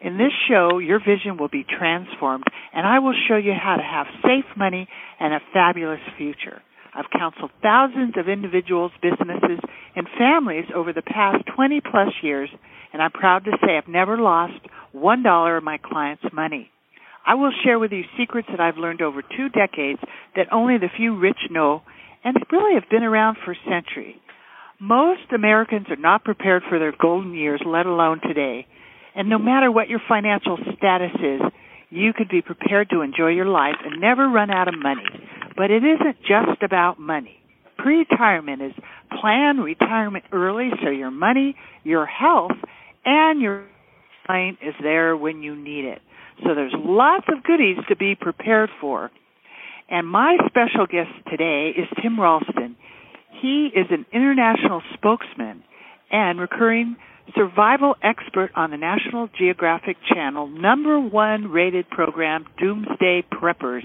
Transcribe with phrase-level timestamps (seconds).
[0.00, 2.44] In this show, your vision will be transformed,
[2.74, 6.60] and I will show you how to have safe money and a fabulous future.
[6.94, 9.60] I've counseled thousands of individuals, businesses,
[9.94, 12.50] and families over the past 20 plus years,
[12.92, 14.60] and I'm proud to say I've never lost
[14.92, 16.70] one dollar of my clients' money.
[17.26, 20.00] I will share with you secrets that I've learned over two decades
[20.36, 21.82] that only the few rich know
[22.22, 24.16] and really have been around for centuries.
[24.80, 28.66] Most Americans are not prepared for their golden years, let alone today.
[29.16, 31.40] And no matter what your financial status is,
[31.88, 35.06] you could be prepared to enjoy your life and never run out of money.
[35.56, 37.38] But it isn't just about money.
[37.78, 38.72] Pre-retirement is
[39.20, 42.52] plan retirement early so your money, your health,
[43.04, 43.64] and your
[44.28, 46.02] mind is there when you need it.
[46.42, 49.10] So there's lots of goodies to be prepared for.
[49.88, 52.76] And my special guest today is Tim Ralston.
[53.40, 55.62] He is an international spokesman
[56.10, 56.96] and recurring
[57.34, 63.82] survival expert on the National Geographic Channel number one rated program Doomsday Preppers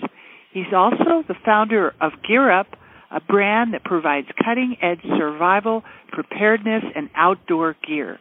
[0.52, 2.68] He's also the founder of Gear Up,
[3.10, 8.20] a brand that provides cutting edge survival, preparedness, and outdoor gear.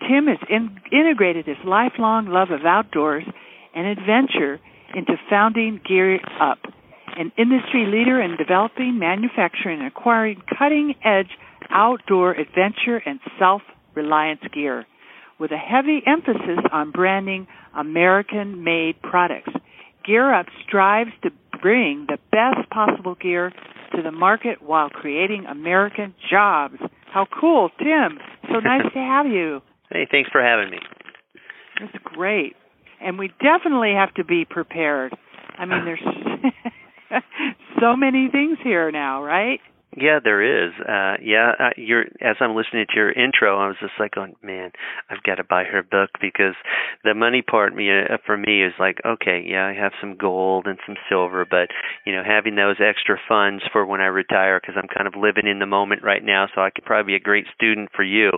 [0.00, 3.24] Tim has in, integrated his lifelong love of outdoors
[3.74, 4.60] and adventure
[4.94, 6.58] into founding Gear Up,
[7.16, 11.30] an industry leader in developing, manufacturing, and acquiring cutting edge
[11.70, 13.62] outdoor adventure and self
[13.96, 14.86] reliance gear,
[15.38, 19.52] with a heavy emphasis on branding American made products.
[20.06, 21.30] Gear Up strives to
[21.60, 23.52] bring the best possible gear
[23.94, 26.76] to the market while creating American jobs.
[27.12, 28.18] How cool, Tim.
[28.48, 29.62] So nice to have you.
[29.90, 30.78] Hey, thanks for having me.
[31.80, 32.54] That's great.
[33.00, 35.14] And we definitely have to be prepared.
[35.58, 35.84] I mean,
[37.10, 37.22] there's
[37.80, 39.60] so many things here now, right?
[39.96, 40.74] Yeah, there is.
[40.78, 44.36] Uh, yeah, uh, you're as I'm listening to your intro, I was just like, going,
[44.42, 44.72] man,
[45.08, 46.54] I've got to buy her book because
[47.02, 50.66] the money part me uh, for me is like, okay, yeah, I have some gold
[50.66, 51.68] and some silver, but
[52.04, 55.46] you know, having those extra funds for when I retire because I'm kind of living
[55.50, 58.32] in the moment right now, so I could probably be a great student for you.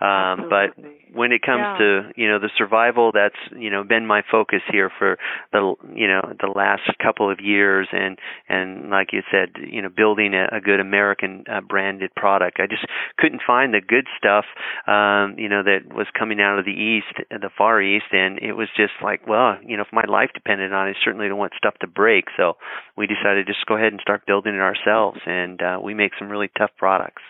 [0.00, 0.72] Um, but
[1.12, 1.76] when it comes yeah.
[1.78, 5.18] to you know the survival, that's you know been my focus here for
[5.52, 8.18] the you know the last couple of years, and
[8.48, 12.58] and like you said, you know, building a, a good American American uh, branded product.
[12.60, 12.86] I just
[13.18, 14.44] couldn't find the good stuff,
[14.86, 18.52] um, you know, that was coming out of the East, the Far East, and it
[18.52, 21.38] was just like, well, you know, if my life depended on it, I certainly don't
[21.38, 22.26] want stuff to break.
[22.36, 22.54] So
[22.96, 26.12] we decided to just go ahead and start building it ourselves, and uh, we make
[26.18, 27.22] some really tough products.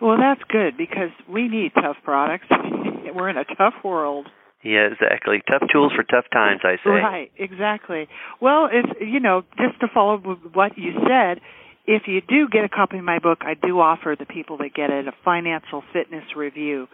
[0.00, 2.46] Well, that's good because we need tough products.
[3.14, 4.28] We're in a tough world.
[4.62, 5.42] Yeah, exactly.
[5.46, 6.90] Tough tools for tough times, I say.
[6.90, 8.08] Right, exactly.
[8.40, 11.40] Well, it's you know, just to follow what you said,
[11.86, 14.74] if you do get a copy of my book, I do offer the people that
[14.74, 16.88] get it a financial fitness review.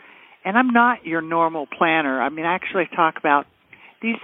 [0.45, 2.21] And I'm not your normal planner.
[2.21, 3.47] I mean, I actually talk about
[4.03, 4.17] these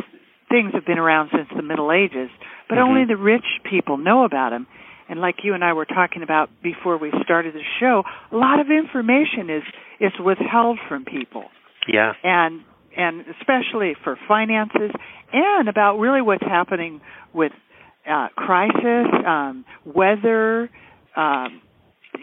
[0.48, 2.30] things have been around since the Middle Ages,
[2.68, 2.88] but mm-hmm.
[2.88, 4.66] only the rich people know about them.
[5.08, 8.02] And like you and I were talking about before we started the show,
[8.32, 9.62] a lot of information is
[10.00, 11.44] is withheld from people.
[11.86, 12.12] Yeah.
[12.24, 12.62] And
[12.96, 14.90] and especially for finances
[15.32, 17.00] and about really what's happening
[17.32, 17.52] with
[18.08, 20.70] uh, crisis, um, weather,
[21.16, 21.60] um,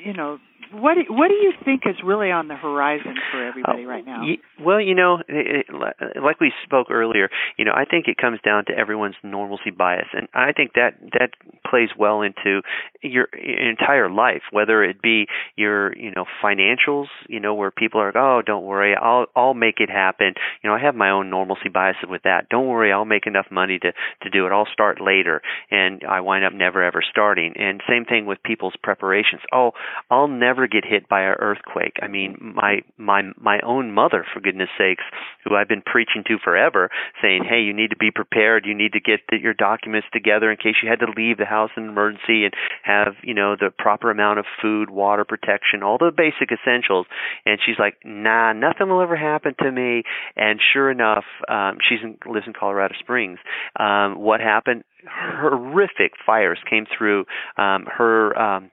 [0.05, 0.39] you know,
[0.73, 4.06] what do, what do you think is really on the horizon for everybody uh, right
[4.06, 4.23] now?
[4.59, 8.39] Well, you know, it, it, like we spoke earlier, you know, I think it comes
[8.44, 11.31] down to everyone's normalcy bias, and I think that that
[11.69, 12.62] plays well into
[13.01, 18.01] your, your entire life, whether it be your, you know, financials, you know, where people
[18.01, 20.33] are, like, oh, don't worry, I'll I'll make it happen.
[20.63, 22.50] You know, I have my own normalcy biases with that.
[22.50, 23.92] Don't worry, I'll make enough money to
[24.24, 24.51] to do it.
[24.51, 27.53] I'll start later, and I wind up never ever starting.
[27.57, 29.42] And same thing with people's preparations.
[29.51, 29.71] Oh,
[30.09, 31.98] I'll never ever get hit by an earthquake.
[32.01, 35.04] I mean, my my my own mother, for goodness sakes,
[35.44, 36.89] who I've been preaching to forever,
[37.21, 38.65] saying, "Hey, you need to be prepared.
[38.65, 41.45] You need to get the, your documents together in case you had to leave the
[41.45, 45.83] house in an emergency and have you know the proper amount of food, water, protection,
[45.83, 47.06] all the basic essentials."
[47.45, 50.04] And she's like, "Nah, nothing will ever happen to me."
[50.36, 53.39] And sure enough, um, she's in, lives in Colorado Springs.
[53.80, 54.83] Um, what happened?
[55.06, 57.25] Horrific fires came through
[57.57, 58.71] um, her um,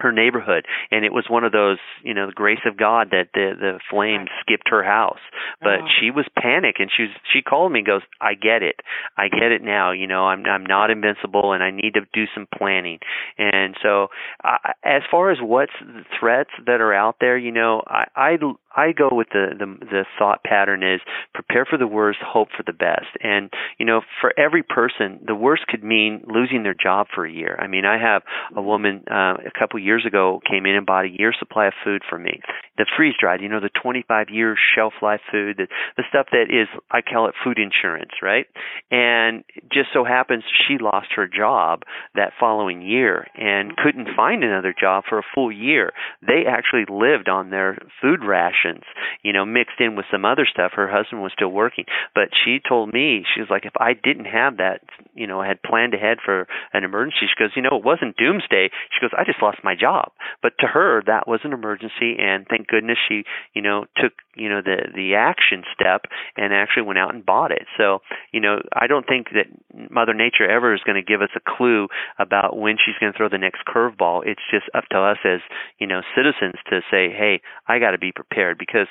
[0.00, 3.28] her neighborhood and it was one of those you know the grace of god that
[3.34, 5.20] the the flames skipped her house
[5.60, 5.86] but Oh.
[6.00, 8.80] she was panicked and she was she called me and goes i get it
[9.16, 12.24] i get it now you know i'm i'm not invincible and i need to do
[12.34, 12.98] some planning
[13.38, 14.08] and so
[14.42, 18.36] I, as far as what's the threats that are out there you know i i
[18.76, 21.00] I go with the, the the thought pattern is
[21.32, 23.06] prepare for the worst, hope for the best.
[23.22, 27.32] And you know, for every person, the worst could mean losing their job for a
[27.32, 27.56] year.
[27.58, 28.22] I mean, I have
[28.54, 31.72] a woman uh, a couple years ago came in and bought a year's supply of
[31.84, 32.40] food for me.
[32.76, 36.50] The freeze dried, you know, the 25 year shelf life food, the, the stuff that
[36.50, 38.46] is I call it food insurance, right?
[38.90, 41.82] And just so happens she lost her job
[42.14, 45.92] that following year and couldn't find another job for a full year.
[46.20, 48.82] They actually lived on their food ration
[49.22, 50.72] you know, mixed in with some other stuff.
[50.74, 51.84] Her husband was still working,
[52.14, 54.80] but she told me she was like, if I didn't have that,
[55.14, 57.26] you know, I had planned ahead for an emergency.
[57.26, 58.70] She goes, you know, it wasn't doomsday.
[58.90, 60.12] She goes, I just lost my job,
[60.42, 63.24] but to her that was an emergency, and thank goodness she,
[63.54, 66.06] you know, took you know the the action step
[66.36, 67.66] and actually went out and bought it.
[67.76, 68.00] So
[68.32, 69.46] you know, I don't think that
[69.90, 71.88] Mother Nature ever is going to give us a clue
[72.18, 74.26] about when she's going to throw the next curveball.
[74.26, 75.40] It's just up to us as
[75.78, 78.88] you know citizens to say, hey, I got to be prepared because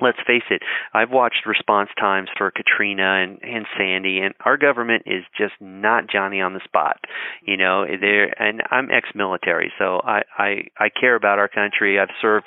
[0.00, 0.62] let's face it,
[0.94, 6.08] I've watched response times for Katrina and, and Sandy, and our government is just not
[6.10, 6.98] Johnny on the spot.
[7.44, 11.98] You know, there, and I'm ex-military, so I, I I care about our country.
[12.00, 12.46] I've served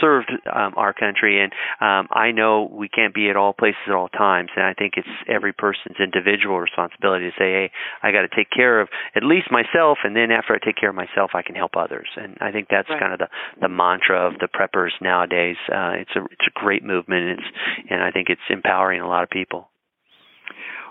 [0.00, 3.94] served um, our country, and um, I know we can't be at all places at
[3.94, 4.50] all times.
[4.56, 7.70] And I think it's every person's individual responsibility to say, hey,
[8.02, 10.90] I got to take care of at least myself, and then after I take care
[10.90, 12.08] of myself, I can help others.
[12.16, 13.00] And I think that's right.
[13.00, 13.28] kind of the
[13.60, 15.56] the mantra of the preppers nowadays.
[15.68, 17.28] Uh, it's a it's a great movement.
[17.28, 17.48] and, It's
[17.90, 19.68] and I think it's empowering a lot of people.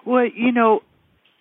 [0.05, 0.81] Well, you know,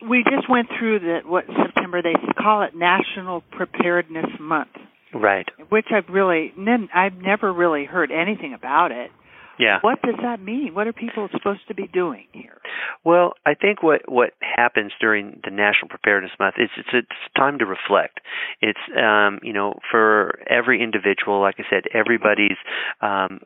[0.07, 4.77] we just went through that what September they call it National Preparedness Month,
[5.15, 5.49] Right.
[5.69, 6.53] which I've really
[6.95, 9.11] I've never really heard anything about it.
[9.59, 9.79] Yeah.
[9.81, 10.75] What does that mean?
[10.75, 12.61] What are people supposed to be doing here?
[13.05, 17.59] Well, I think what what happens during the National Preparedness Month is it's it's time
[17.59, 18.21] to reflect.
[18.61, 22.59] It's um, you know for every individual, like I said, everybody's
[23.01, 23.41] um,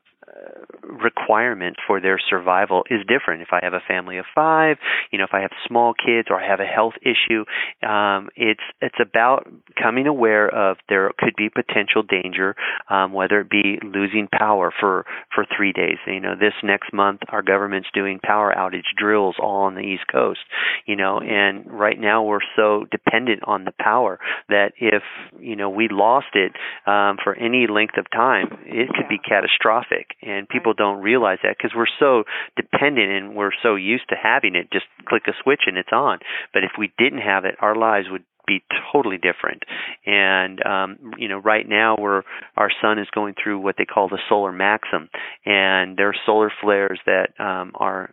[0.82, 3.42] requirement for their survival is different.
[3.42, 4.76] If I have a family of five,
[5.10, 7.44] you know, if I have small kids or I have a health issue,
[7.86, 9.48] um, it's it's about
[9.80, 12.54] coming aware of there could be potential danger,
[12.88, 15.98] um, whether it be losing power for for three days.
[16.06, 20.04] You know, this next month our government's doing power outage drills all on the East
[20.10, 20.40] Coast.
[20.86, 24.18] You know, and right now we're so dependent on the power
[24.48, 25.02] that if
[25.38, 26.52] you know we lost it
[26.86, 31.56] um, for any length of time, it could be catastrophic and people don't realize that
[31.56, 32.24] because we're so
[32.56, 36.18] dependent and we're so used to having it just click a switch and it's on.
[36.52, 38.62] But if we didn't have it our lives would be
[38.92, 39.62] totally different.
[40.06, 42.22] And um you know right now we're
[42.56, 45.08] our sun is going through what they call the solar maximum
[45.44, 48.10] and there are solar flares that um are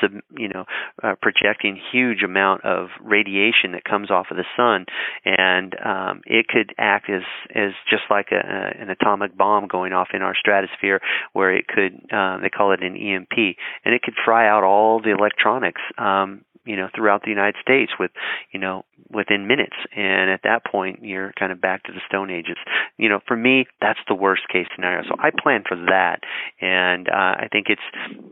[0.00, 0.64] sub, you know
[1.02, 4.86] uh, projecting huge amount of radiation that comes off of the sun
[5.24, 7.22] and um, it could act as
[7.54, 11.00] as just like a, a, an atomic bomb going off in our stratosphere
[11.32, 15.00] where it could um, they call it an EMP and it could fry out all
[15.00, 18.10] the electronics um, you know throughout the United States with
[18.52, 19.76] you know within minutes.
[19.96, 22.56] And at that point you're kind of back to the stone ages.
[22.98, 25.02] You know for me that's the worst case scenario.
[25.08, 26.20] So I plan for that.
[26.60, 28.26] And uh, I think it's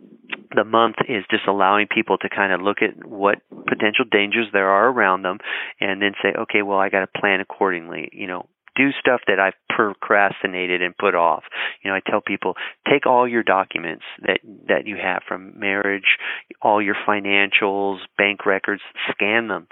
[0.55, 4.69] the month is just allowing people to kind of look at what potential dangers there
[4.69, 5.39] are around them
[5.81, 9.39] and then say okay well I got to plan accordingly you know do stuff that
[9.39, 11.45] I've procrastinated and put off.
[11.83, 12.55] You know, I tell people
[12.91, 16.19] take all your documents that that you have from marriage,
[16.61, 19.69] all your financials, bank records, scan them,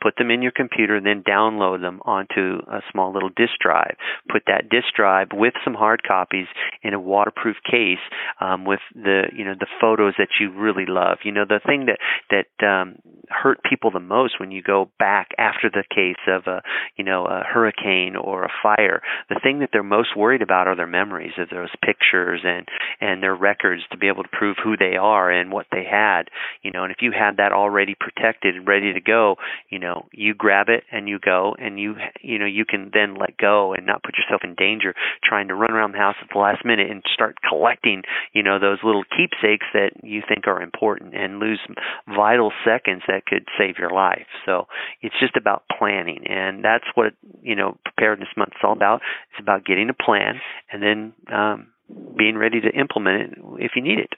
[0.00, 3.96] put them in your computer, and then download them onto a small little disk drive.
[4.30, 6.46] Put that disk drive with some hard copies
[6.82, 8.02] in a waterproof case
[8.40, 11.18] um, with the you know the photos that you really love.
[11.24, 11.98] You know the thing that
[12.30, 12.96] that um,
[13.28, 16.62] hurt people the most when you go back after the case of a
[16.96, 19.02] you know a hurricane or a fire.
[19.28, 22.66] The thing that they're most worried about are their memories of those pictures and
[23.00, 26.24] and their records to be able to prove who they are and what they had.
[26.62, 29.36] You know, and if you had that already protected and ready to go,
[29.70, 33.14] you know you grab it and you go and you you know you can then
[33.14, 36.28] let go and not put yourself in danger trying to run around the house at
[36.32, 38.02] the last minute and start collecting
[38.32, 41.60] you know those little keepsakes that you think are important and lose
[42.08, 44.66] vital seconds that could save your life so
[45.02, 49.40] it's just about planning and that's what you know preparedness month is all about it's
[49.40, 50.40] about getting a plan
[50.72, 51.68] and then um
[52.16, 54.10] being ready to implement it if you need it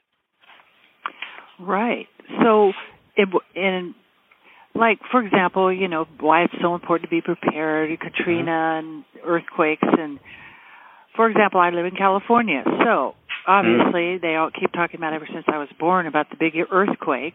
[1.61, 2.07] right
[2.43, 2.73] so
[3.17, 3.95] it and
[4.79, 8.89] like for example, you know why it's so important to be prepared, Katrina mm-hmm.
[8.89, 10.19] and earthquakes, and
[11.17, 13.15] for example, I live in California, so
[13.47, 14.27] obviously mm-hmm.
[14.27, 17.35] they all keep talking about ever since I was born about the big earthquake.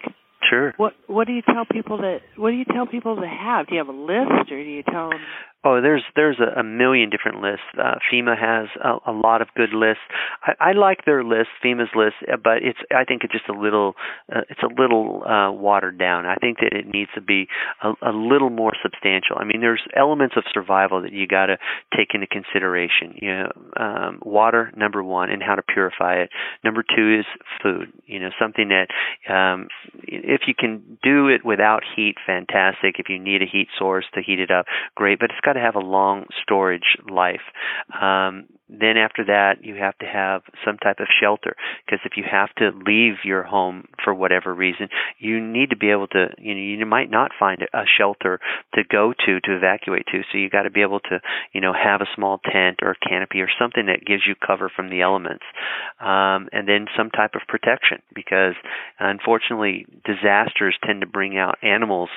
[0.49, 0.73] Sure.
[0.77, 3.67] What What do you tell people that What do you tell people to have?
[3.67, 5.19] Do you have a list, or do you tell them?
[5.65, 7.63] Oh, there's there's a, a million different lists.
[7.77, 10.03] Uh, FEMA has a, a lot of good lists.
[10.43, 13.57] I, I like their list, FEMA's list, uh, but it's I think it's just a
[13.57, 13.93] little
[14.33, 16.25] uh, it's a little uh, watered down.
[16.25, 17.47] I think that it needs to be
[17.81, 19.37] a, a little more substantial.
[19.37, 21.57] I mean, there's elements of survival that you got to
[21.95, 23.15] take into consideration.
[23.21, 26.29] You know, um, water number one, and how to purify it.
[26.65, 27.25] Number two is
[27.61, 27.87] food.
[28.05, 28.87] You know, something that
[29.33, 29.69] um,
[30.03, 32.95] if you can do it without heat, fantastic.
[32.99, 34.65] If you need a heat source to heat it up,
[34.95, 35.19] great.
[35.19, 37.41] But it's got to have a long storage life.
[38.01, 41.55] Um, then after that, you have to have some type of shelter
[41.85, 44.87] because if you have to leave your home for whatever reason,
[45.19, 46.27] you need to be able to.
[46.37, 48.39] You know, you might not find a shelter
[48.75, 50.21] to go to to evacuate to.
[50.31, 51.19] So you got to be able to,
[51.53, 54.89] you know, have a small tent or canopy or something that gives you cover from
[54.89, 55.43] the elements,
[55.99, 58.55] um, and then some type of protection because
[58.99, 62.09] unfortunately disasters tend to bring out animals,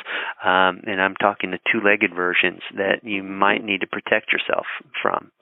[0.45, 4.67] um, and I'm talking the two-legged versions that you might need to protect yourself
[5.03, 5.33] from.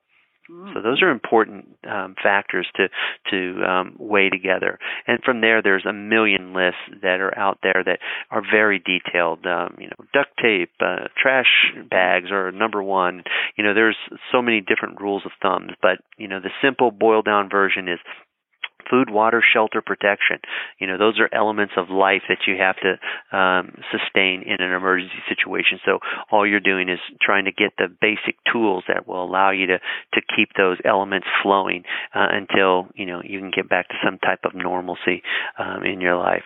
[0.47, 2.89] So those are important um, factors to
[3.31, 4.79] to um, weigh together.
[5.07, 7.99] And from there, there's a million lists that are out there that
[8.31, 9.47] are very detailed.
[9.47, 13.23] Um, you know, duct tape, uh, trash bags are number one.
[13.57, 13.97] You know, there's
[14.33, 17.99] so many different rules of thumbs, but you know, the simple boiled down version is
[18.91, 20.39] food, water, shelter, protection.
[20.79, 24.73] You know, those are elements of life that you have to um, sustain in an
[24.73, 25.79] emergency situation.
[25.85, 25.99] So
[26.31, 29.79] all you're doing is trying to get the basic tools that will allow you to
[29.79, 34.19] to keep those elements flowing uh, until you know you can get back to some
[34.19, 35.23] type of normalcy
[35.59, 36.45] um, in your life.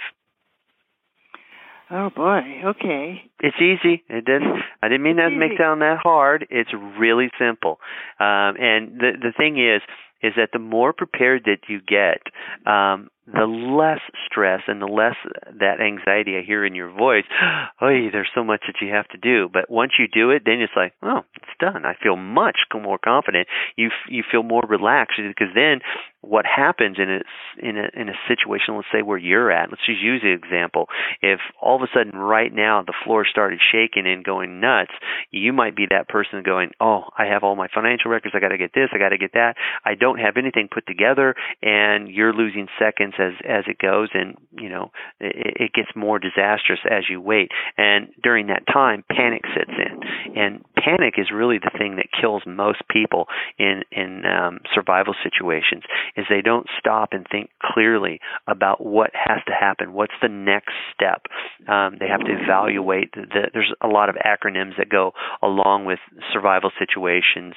[1.90, 3.22] Oh boy, okay.
[3.40, 4.04] It's easy.
[4.10, 4.60] It didn't.
[4.82, 6.46] I didn't mean that to make it sound that hard.
[6.50, 7.80] It's really simple.
[8.20, 9.80] Um, and the the thing is,
[10.22, 12.22] is that the more prepared that you get,
[12.70, 15.16] um, the less stress and the less
[15.60, 17.24] that anxiety I hear in your voice.
[17.80, 19.48] Oh, there's so much that you have to do.
[19.52, 21.84] But once you do it, then it's like, oh, it's done.
[21.86, 23.46] I feel much more confident.
[23.76, 25.78] You you feel more relaxed because then
[26.20, 27.20] what happens in a
[27.58, 29.70] in a in a situation, let's say where you're at.
[29.70, 30.86] Let's just use the example.
[31.22, 34.92] If all of a sudden right now the floor started shaking and going nuts,
[35.30, 38.34] you might be that person going, oh, I have all my financial records.
[38.36, 38.90] I got to get this.
[38.92, 39.54] I got to get that.
[39.84, 44.36] I don't have anything put together, and you're losing seconds as as it goes, and
[44.52, 47.50] you know it, it gets more disastrous as you wait.
[47.76, 52.42] And during that time, panic sets in, and panic is really the thing that kills
[52.46, 53.26] most people
[53.58, 55.84] in in um, survival situations.
[56.16, 59.92] Is they don't stop and think clearly about what has to happen.
[59.92, 61.26] What's the next step?
[61.68, 63.12] Um, they have to evaluate.
[63.12, 65.98] The, the, there's a lot of acronyms that go along with
[66.32, 67.54] survival situations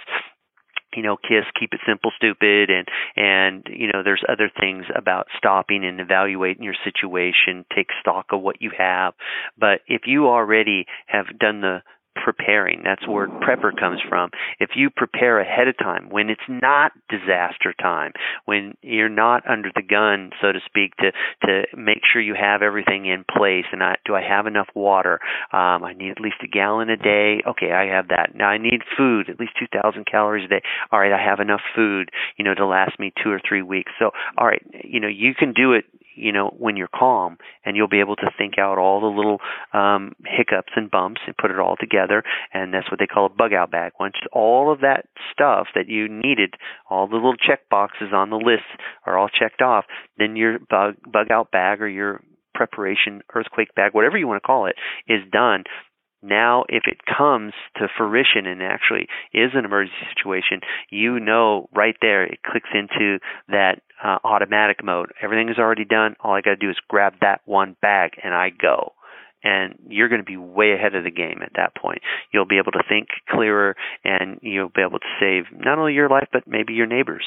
[0.95, 5.27] you know kiss keep it simple stupid and and you know there's other things about
[5.37, 9.13] stopping and evaluating your situation take stock of what you have.
[9.57, 11.81] But if you already have done the
[12.15, 12.81] preparing.
[12.83, 14.29] That's where prepper comes from.
[14.59, 18.13] If you prepare ahead of time, when it's not disaster time,
[18.45, 21.11] when you're not under the gun, so to speak, to
[21.45, 23.65] to make sure you have everything in place.
[23.71, 25.19] And I, do I have enough water?
[25.51, 27.41] Um, I need at least a gallon a day.
[27.47, 28.35] Okay, I have that.
[28.35, 30.61] Now I need food, at least 2,000 calories a day.
[30.91, 33.91] All right, I have enough food, you know, to last me two or three weeks.
[33.99, 37.75] So, all right, you know, you can do it you know when you're calm and
[37.75, 39.39] you'll be able to think out all the little
[39.73, 43.29] um hiccups and bumps and put it all together and that's what they call a
[43.29, 43.91] bug out bag.
[43.99, 46.55] Once all of that stuff that you needed
[46.89, 48.63] all the little check boxes on the list
[49.05, 49.85] are all checked off
[50.17, 52.21] then your bug bug out bag or your
[52.53, 54.75] preparation earthquake bag whatever you want to call it
[55.07, 55.63] is done
[56.21, 61.95] now if it comes to fruition and actually is an emergency situation, you know right
[62.01, 65.11] there it clicks into that uh, automatic mode.
[65.21, 66.15] Everything is already done.
[66.21, 68.93] All I got to do is grab that one bag and I go.
[69.43, 72.01] And you're going to be way ahead of the game at that point.
[72.31, 76.09] You'll be able to think clearer and you'll be able to save not only your
[76.09, 77.25] life, but maybe your neighbors.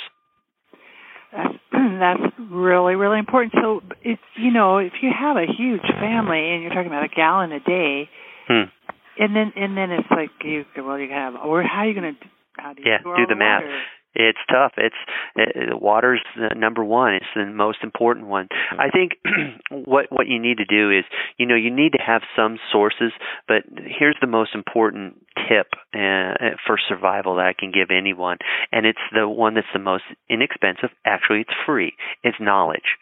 [1.33, 3.55] That's, that's really, really important.
[3.61, 7.09] So it's, you know, if you have a huge family and you're talking about a
[7.09, 8.09] gallon a day,
[8.47, 8.71] hmm.
[9.19, 12.15] And then, and then it's like, you, well, you have, or how are you going
[12.15, 12.21] to,
[12.57, 13.63] how do you yeah, do the math.
[13.63, 13.81] Water?
[14.15, 14.73] It's tough.
[14.77, 14.95] It's
[15.37, 17.15] uh, water's the number one.
[17.15, 18.49] It's the most important one.
[18.71, 19.13] I think
[19.71, 21.05] what what you need to do is,
[21.37, 23.11] you know, you need to have some sources,
[23.49, 28.39] but here's the most important tip uh, for survival that I can give anyone,
[28.73, 30.91] and it's the one that's the most inexpensive.
[31.05, 31.95] Actually, it's free.
[32.23, 32.97] It's knowledge.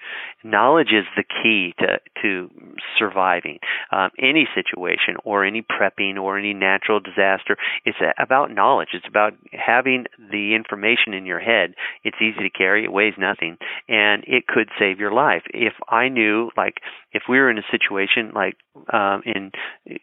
[0.45, 2.51] Knowledge is the key to to
[2.99, 3.59] surviving
[3.91, 7.57] um, any situation or any prepping or any natural disaster.
[7.85, 8.91] It's about knowledge.
[8.93, 11.75] It's about having the information in your head.
[12.05, 12.85] It's easy to carry.
[12.85, 13.57] It weighs nothing,
[13.89, 15.43] and it could save your life.
[15.53, 16.81] If I knew, like,
[17.12, 18.57] if we were in a situation like
[18.92, 19.52] um, in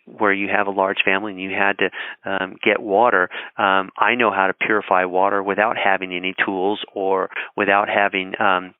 [0.05, 1.89] where you have a large family and you had to
[2.29, 7.29] um, get water, um, I know how to purify water without having any tools or
[7.55, 8.73] without having um,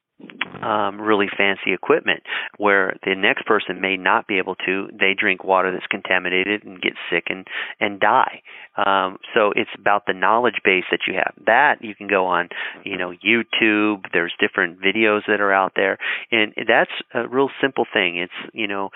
[0.61, 2.23] um, really fancy equipment
[2.57, 4.87] where the next person may not be able to.
[4.91, 7.47] They drink water that's contaminated and get sick and
[7.79, 8.41] and die.
[8.75, 11.33] Um, so it's about the knowledge base that you have.
[11.45, 12.49] That you can go on,
[12.83, 14.05] you know, YouTube.
[14.13, 15.97] There's different videos that are out there,
[16.31, 18.17] and that's a real simple thing.
[18.17, 18.89] It's you know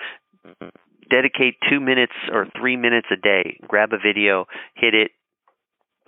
[1.10, 3.58] dedicate two minutes or three minutes a day.
[3.66, 5.10] Grab a video, hit it,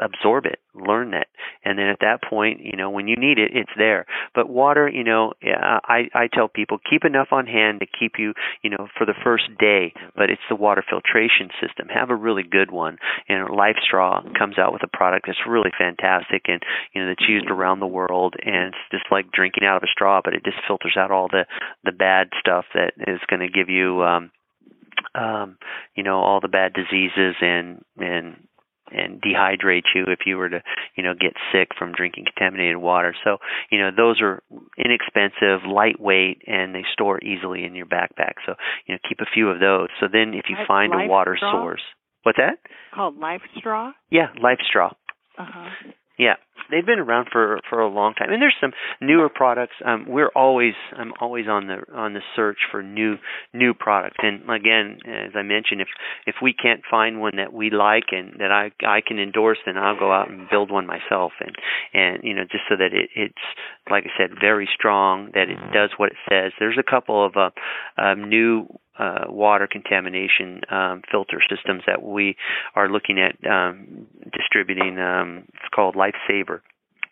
[0.01, 1.29] absorb it, learn it,
[1.65, 4.07] and then at that point, you know, when you need it, it's there.
[4.35, 8.35] But water, you know, I I tell people keep enough on hand to keep you,
[8.63, 9.93] you know, for the first day.
[10.15, 11.89] But it's the water filtration system.
[11.89, 12.99] Have a really good one.
[13.29, 16.63] And Life Straw comes out with a product that's really fantastic, and
[16.95, 19.93] you know, that's used around the world, and it's just like drinking out of a
[19.93, 21.47] straw, but it just filters out all the
[21.85, 24.03] the bad stuff that is going to give you.
[24.03, 24.31] um
[25.15, 25.59] um,
[25.95, 28.47] you know all the bad diseases and and
[28.93, 30.63] and dehydrate you if you were to
[30.97, 33.39] you know get sick from drinking contaminated water so
[33.71, 34.43] you know those are
[34.79, 38.55] inexpensive lightweight and they store easily in your backpack so
[38.87, 41.37] you know keep a few of those so then if you find life a water
[41.37, 41.53] straw?
[41.53, 41.83] source
[42.23, 42.59] what's that
[42.95, 43.93] Called Life Straw.
[44.11, 44.91] yeah life straw
[45.39, 45.71] Uh-huh.
[46.19, 46.35] Yeah.
[46.69, 48.33] They've been around for for a long time.
[48.33, 49.75] And there's some newer products.
[49.85, 53.17] Um we're always i'm always on the on the search for new
[53.53, 55.89] new products and again as i mentioned if
[56.27, 59.77] if we can't find one that we like and that i i can endorse then
[59.77, 61.33] i'll go out and build one myself.
[61.41, 61.55] And
[61.95, 63.47] and you know just so that it it's
[63.91, 66.53] like i said very strong that it does what it says.
[66.59, 67.51] There's a couple of uh
[68.01, 68.67] um new
[68.99, 72.37] uh, water contamination um, filter systems that we
[72.75, 74.99] are looking at um, distributing.
[74.99, 76.61] Um, it's called Lifesaver.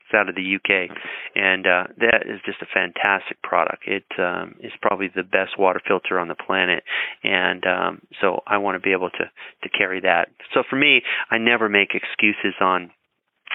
[0.04, 0.94] It's out of the UK,
[1.34, 3.84] and uh, that is just a fantastic product.
[3.86, 6.84] It um, is probably the best water filter on the planet,
[7.22, 9.24] and um, so I want to be able to
[9.62, 10.28] to carry that.
[10.52, 12.90] So for me, I never make excuses on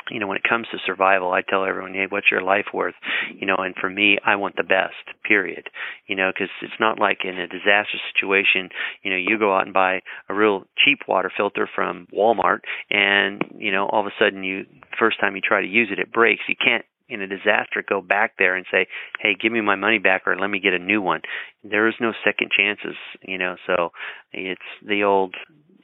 [0.10, 2.96] you know, when it comes to survival, I tell everyone, hey, what's your life worth?
[3.36, 5.70] You know, and for me, I want the best, period.
[6.08, 8.70] You know, because it's not like in a disaster situation,
[9.04, 13.44] you know, you go out and buy a real cheap water filter from Walmart, and,
[13.58, 14.66] you know, all of a sudden you,
[14.98, 16.42] first time you try to use it, it breaks.
[16.48, 18.88] You can't in a disaster go back there and say,
[19.20, 21.22] "Hey, give me my money back or let me get a new one."
[21.64, 23.58] There is no second chances, you know.
[23.66, 23.92] So
[24.32, 25.36] it's the old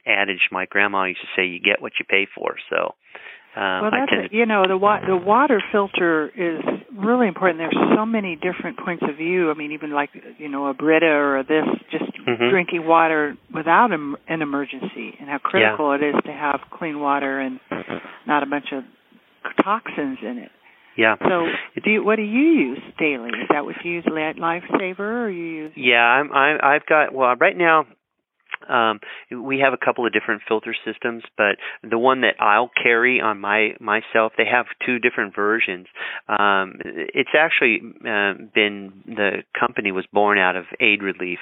[0.06, 2.94] adage my grandma used to say, "You get what you pay for." So
[3.56, 4.32] um, well, I that's tend it.
[4.32, 6.60] You know, the wa- the water filter is
[6.96, 7.58] really important.
[7.58, 9.50] There's so many different points of view.
[9.50, 12.50] I mean, even like you know a Brita or a this, just Mhm.
[12.50, 17.40] drinking water without em- an emergency, and how critical it is to have clean water
[17.40, 17.60] and
[18.26, 18.84] not a bunch of
[19.62, 20.50] toxins in it.
[20.96, 21.16] yeah.
[21.28, 21.46] So,
[21.84, 22.40] do you, what do you
[22.72, 23.28] use daily?
[23.30, 25.72] Is that what you use, Li- Lifesaver, or you use?
[25.76, 27.86] Yeah, I'm, I'm I've got well right now
[28.68, 29.00] um
[29.30, 31.56] we have a couple of different filter systems but
[31.88, 35.86] the one that I'll carry on my myself they have two different versions.
[36.28, 41.38] Um it's actually uh, been the company was born out of aid relief.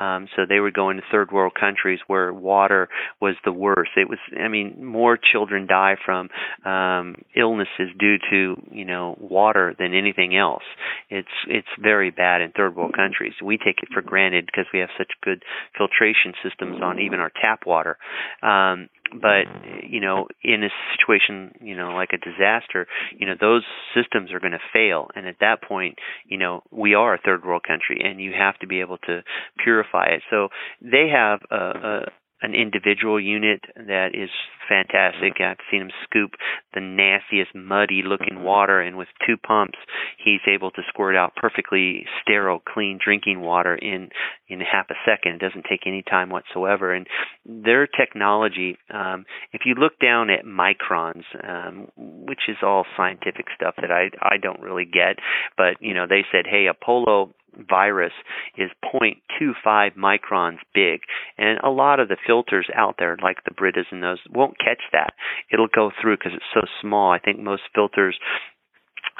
[0.00, 2.88] Um so they were going to third world countries where water
[3.20, 3.92] was the worst.
[3.96, 6.28] It was i mean more children die from
[6.64, 10.64] um illnesses due to you know water than anything else.
[11.10, 13.34] It's it's very bad in third world countries.
[13.42, 15.42] We take it for granted because we have such good
[15.76, 17.96] filtration systems on even our tap water.
[18.42, 19.46] Um but
[19.88, 23.62] you know in a situation you know like a disaster you know those
[23.94, 25.08] systems are going to fail.
[25.14, 28.58] And at that point you know we are a third world country and you have
[28.58, 29.22] to be able to
[29.62, 30.22] purify it.
[30.30, 30.48] So
[30.80, 32.06] they have a, a
[32.46, 34.30] an individual unit that is
[34.68, 35.40] fantastic.
[35.40, 36.32] I've seen him scoop
[36.74, 39.78] the nastiest, muddy looking water, and with two pumps,
[40.22, 44.10] he's able to squirt out perfectly sterile, clean drinking water in
[44.48, 45.34] in half a second.
[45.34, 46.94] It doesn't take any time whatsoever.
[46.94, 47.08] And
[47.44, 53.74] their technology, um, if you look down at microns, um, which is all scientific stuff
[53.80, 55.16] that I I don't really get,
[55.56, 57.32] but you know they said, hey, a polio
[57.68, 58.12] virus
[58.56, 61.00] is 0.25 microns big.
[61.38, 64.82] And a lot of the filters out there like the britas and those won't catch
[64.92, 65.14] that.
[65.52, 67.10] It'll go through because it's so small.
[67.10, 68.18] I think most filters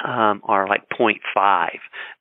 [0.03, 1.69] um, are like 0.5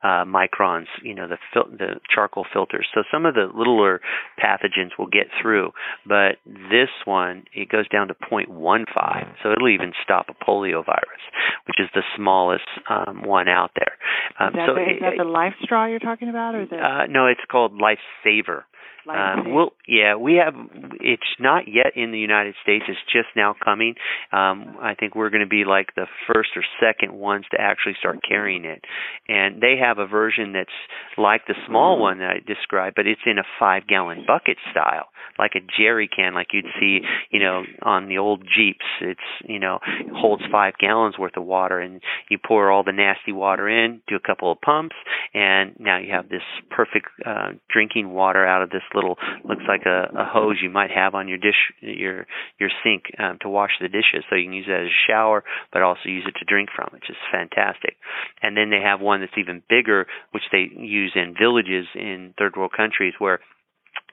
[0.02, 2.86] uh, microns, you know, the fil- the charcoal filters.
[2.94, 4.00] So some of the littler
[4.42, 5.72] pathogens will get through,
[6.06, 11.22] but this one it goes down to 0.15, so it'll even stop a polio virus,
[11.66, 13.92] which is the smallest um, one out there.
[14.40, 16.76] Um, Is that, so the, is that the Life Straw you're talking about, or the?
[16.76, 18.64] uh, no, it's called Lifesaver.
[19.08, 20.54] Um, we'll, yeah, we have.
[21.00, 22.84] It's not yet in the United States.
[22.88, 23.94] It's just now coming.
[24.32, 27.94] Um, I think we're going to be like the first or second ones to actually
[27.98, 28.84] start carrying it.
[29.28, 30.70] And they have a version that's
[31.16, 35.06] like the small one that I described, but it's in a five gallon bucket style,
[35.38, 38.84] like a jerry can, like you'd see, you know, on the old Jeeps.
[39.00, 39.78] It's you know
[40.14, 44.16] holds five gallons worth of water, and you pour all the nasty water in, do
[44.16, 44.96] a couple of pumps,
[45.34, 49.82] and now you have this perfect uh, drinking water out of this little looks like
[49.87, 52.26] a, a hose you might have on your dish your
[52.59, 54.24] your sink um, to wash the dishes.
[54.28, 56.88] So you can use it as a shower, but also use it to drink from,
[56.92, 57.96] which is fantastic.
[58.42, 62.56] And then they have one that's even bigger, which they use in villages in third
[62.56, 63.40] world countries where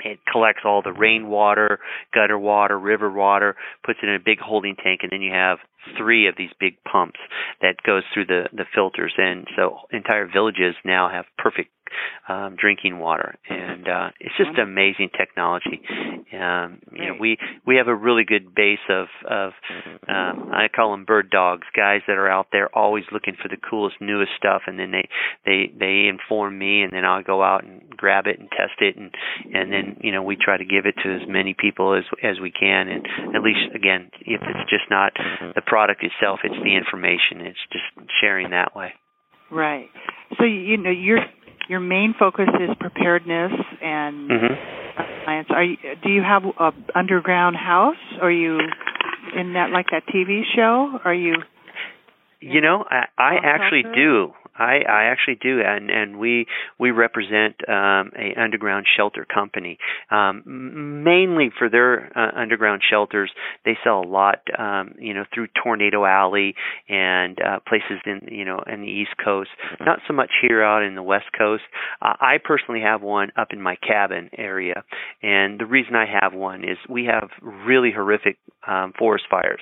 [0.03, 1.79] it collects all the rainwater,
[2.13, 5.59] gutter water, river water, puts it in a big holding tank, and then you have
[5.97, 7.19] three of these big pumps
[7.61, 11.69] that goes through the the filters, and so entire villages now have perfect
[12.27, 15.81] um, drinking water, and uh, it's just amazing technology.
[16.33, 19.51] Um, you know, we we have a really good base of of
[20.07, 23.57] um, I call them bird dogs, guys that are out there always looking for the
[23.57, 25.07] coolest, newest stuff, and then they
[25.45, 28.95] they they inform me, and then I'll go out and grab it and test it,
[28.95, 29.11] and
[29.53, 32.39] and then you know we try to give it to as many people as as
[32.41, 35.13] we can, and at least again, if it's just not
[35.55, 37.41] the product itself, it's the information.
[37.41, 38.93] It's just sharing that way.
[39.49, 39.89] Right.
[40.37, 41.17] So you know your
[41.67, 44.53] your main focus is preparedness and mm-hmm.
[45.25, 45.47] science.
[45.49, 47.97] Are you, do you have a underground house?
[48.21, 48.59] Are you
[49.35, 50.99] in that like that TV show?
[51.03, 51.37] Are you?
[52.39, 54.31] You know, I, I actually do.
[54.55, 56.45] I, I actually do, and and we
[56.79, 59.77] we represent um, a underground shelter company.
[60.11, 63.31] Um, mainly for their uh, underground shelters,
[63.65, 66.55] they sell a lot, um, you know, through Tornado Alley
[66.87, 69.49] and uh, places in you know in the East Coast.
[69.79, 71.63] Not so much here out in the West Coast.
[72.01, 74.83] Uh, I personally have one up in my cabin area,
[75.21, 79.61] and the reason I have one is we have really horrific um, forest fires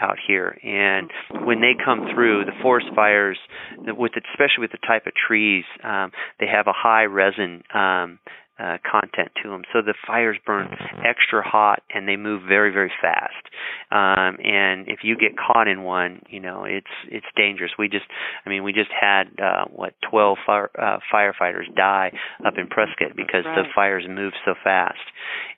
[0.00, 1.10] out here, and
[1.46, 3.38] when they come through, the forest fires
[3.78, 6.10] with especially with the type of trees, um,
[6.40, 8.18] they have a high resin um,
[8.62, 9.62] uh, content to them.
[9.72, 10.68] So the fires burn
[11.04, 13.42] extra hot and they move very very fast.
[13.90, 17.72] Um, and if you get caught in one, you know it's it's dangerous.
[17.78, 18.06] We just,
[18.46, 22.12] I mean, we just had uh, what 12 fire, uh, firefighters die
[22.46, 23.56] up in Prescott because right.
[23.56, 25.00] the fires move so fast.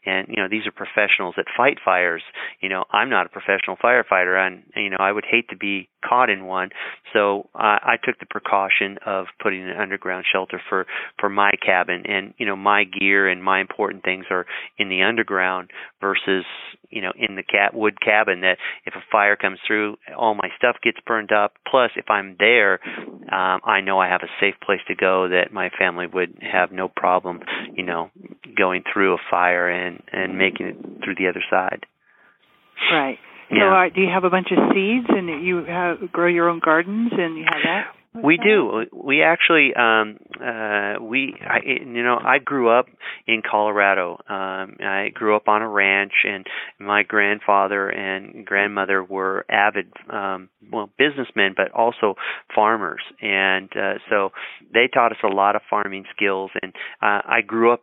[0.07, 2.23] And you know these are professionals that fight fires.
[2.61, 5.89] You know I'm not a professional firefighter, and you know I would hate to be
[6.07, 6.71] caught in one.
[7.13, 10.87] So uh, I took the precaution of putting an underground shelter for
[11.19, 14.47] for my cabin, and you know my gear and my important things are
[14.79, 16.45] in the underground versus
[16.91, 18.41] you know in the cat wood cabin.
[18.41, 21.55] That if a fire comes through, all my stuff gets burned up.
[21.69, 22.81] Plus, if I'm there,
[23.33, 26.73] um, I know I have a safe place to go that my family would have
[26.73, 27.41] no problem,
[27.75, 28.11] you know,
[28.57, 31.87] going through a fire and and making it through the other side.
[32.93, 33.19] Right.
[33.51, 33.59] Yeah.
[33.61, 36.61] So, uh, do you have a bunch of seeds, and you have, grow your own
[36.65, 37.85] gardens, and you have that?
[38.23, 38.85] We do.
[38.93, 42.87] We actually, um, uh, we, I, you know, I grew up
[43.27, 44.19] in Colorado.
[44.29, 46.47] Um, I grew up on a ranch, and
[46.79, 52.15] my grandfather and grandmother were avid, um, well, businessmen, but also
[52.55, 54.31] farmers, and uh, so
[54.73, 56.53] they taught us a lot of farming skills.
[56.63, 56.73] And
[57.03, 57.83] uh, I grew up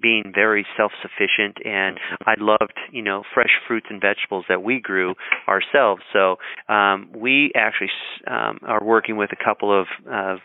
[0.00, 5.14] being very self-sufficient and I loved, you know, fresh fruits and vegetables that we grew
[5.46, 6.02] ourselves.
[6.12, 6.36] So
[6.72, 7.90] um, we actually
[8.26, 10.38] um, are working with a couple of, of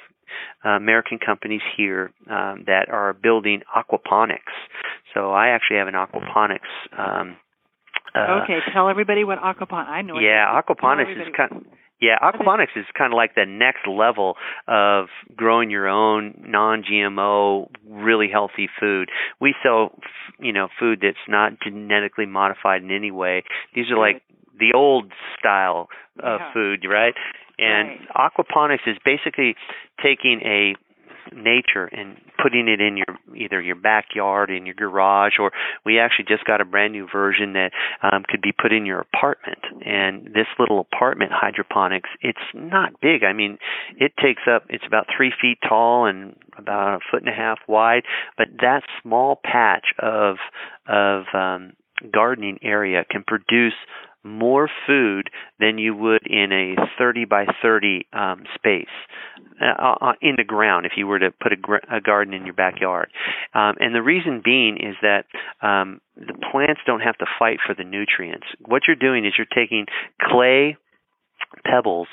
[0.65, 4.53] uh, American companies here um, that are building aquaponics.
[5.13, 6.59] So I actually have an aquaponics.
[6.97, 7.37] Um,
[8.15, 9.87] uh, okay, tell everybody what aquaponics.
[9.87, 10.19] I know.
[10.19, 11.51] Yeah, aquaponics is kind.
[11.51, 11.63] Of,
[12.03, 14.35] yeah, aquaponics is kind of like the next level
[14.67, 15.05] of
[15.37, 19.09] growing your own non-GMO, really healthy food.
[19.39, 19.97] We sell,
[20.37, 23.43] you know, food that's not genetically modified in any way.
[23.73, 24.21] These are like
[24.59, 25.87] the old style
[26.19, 26.53] of yeah.
[26.53, 27.13] food, right?
[27.57, 28.31] And right.
[28.35, 29.55] aquaponics is basically
[30.03, 30.75] taking a
[31.31, 35.51] nature and putting it in your either your backyard in your garage or
[35.85, 38.99] we actually just got a brand new version that um, could be put in your
[38.99, 39.59] apartment.
[39.85, 43.23] And this little apartment hydroponics it's not big.
[43.23, 43.57] I mean
[43.97, 47.59] it takes up it's about three feet tall and about a foot and a half
[47.67, 48.03] wide
[48.37, 50.37] but that small patch of
[50.87, 51.73] of um,
[52.11, 53.73] gardening area can produce
[54.23, 58.87] more food than you would in a 30 by 30 um, space
[59.61, 62.45] uh, uh, in the ground if you were to put a, gr- a garden in
[62.45, 63.09] your backyard.
[63.53, 65.25] Um, and the reason being is that
[65.61, 68.47] um, the plants don't have to fight for the nutrients.
[68.65, 69.85] What you're doing is you're taking
[70.21, 70.77] clay
[71.63, 72.07] pebbles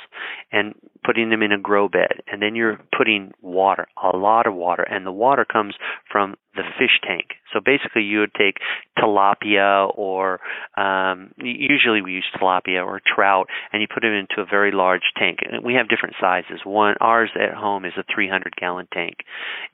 [0.52, 2.20] and putting them in a grow bed.
[2.30, 5.74] And then you're putting water a lot of water and the water comes
[6.11, 7.26] from the fish tank.
[7.52, 8.56] So basically you would take
[8.98, 10.40] tilapia or
[10.76, 15.12] um usually we use tilapia or trout and you put them into a very large
[15.16, 15.38] tank.
[15.42, 16.61] And we have different sizes.
[16.64, 19.18] One ours at home is a 300 gallon tank.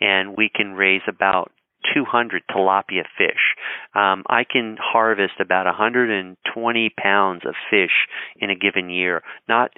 [0.00, 1.50] And we can raise about
[1.94, 3.54] 200 tilapia fish.
[3.94, 9.70] Um, I can harvest about 120 pounds of fish in a given year, not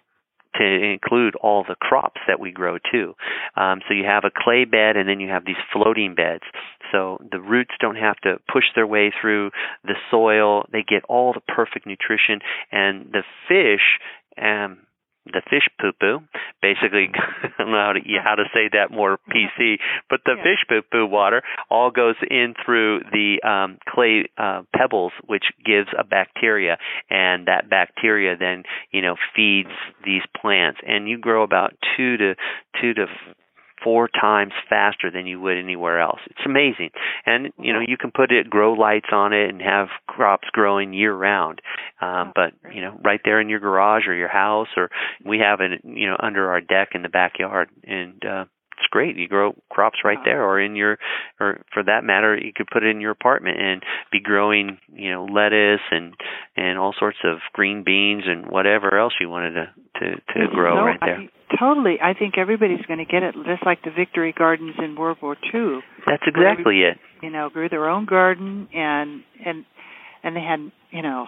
[0.57, 3.15] to include all the crops that we grow too.
[3.57, 6.45] Um, so you have a clay bed and then you have these floating beds.
[6.91, 9.51] So the roots don't have to push their way through
[9.85, 10.67] the soil.
[10.73, 12.41] They get all the perfect nutrition
[12.73, 14.01] and the fish
[14.41, 14.79] um,
[15.27, 16.21] the fish poo poo.
[16.63, 17.11] Basically,
[17.43, 19.77] I don't know how to how to say that more PC,
[20.09, 20.43] but the yeah.
[20.43, 25.89] fish poo poo water all goes in through the um, clay uh, pebbles, which gives
[25.99, 26.79] a bacteria,
[27.11, 29.71] and that bacteria then you know feeds
[30.05, 32.35] these plants, and you grow about two to
[32.81, 33.07] two to
[33.83, 36.21] four times faster than you would anywhere else.
[36.27, 36.91] It's amazing.
[37.27, 40.93] And you know, you can put it grow lights on it and have crops growing
[40.93, 41.61] year round.
[42.01, 44.91] Um but, you know, right there in your garage or your house or
[45.25, 48.45] we have it, you know, under our deck in the backyard and uh
[48.79, 49.17] it's great.
[49.17, 50.99] You grow crops right there, or in your,
[51.41, 55.11] or for that matter, you could put it in your apartment and be growing, you
[55.11, 56.15] know, lettuce and
[56.57, 59.67] and all sorts of green beans and whatever else you wanted to
[60.01, 61.19] to, to grow no, right there.
[61.19, 61.99] I, totally.
[62.03, 65.37] I think everybody's going to get it, just like the Victory Gardens in World War
[65.55, 65.81] II.
[66.07, 66.99] That's exactly it.
[67.23, 69.65] You know, grew their own garden and and
[70.23, 71.27] and they had you know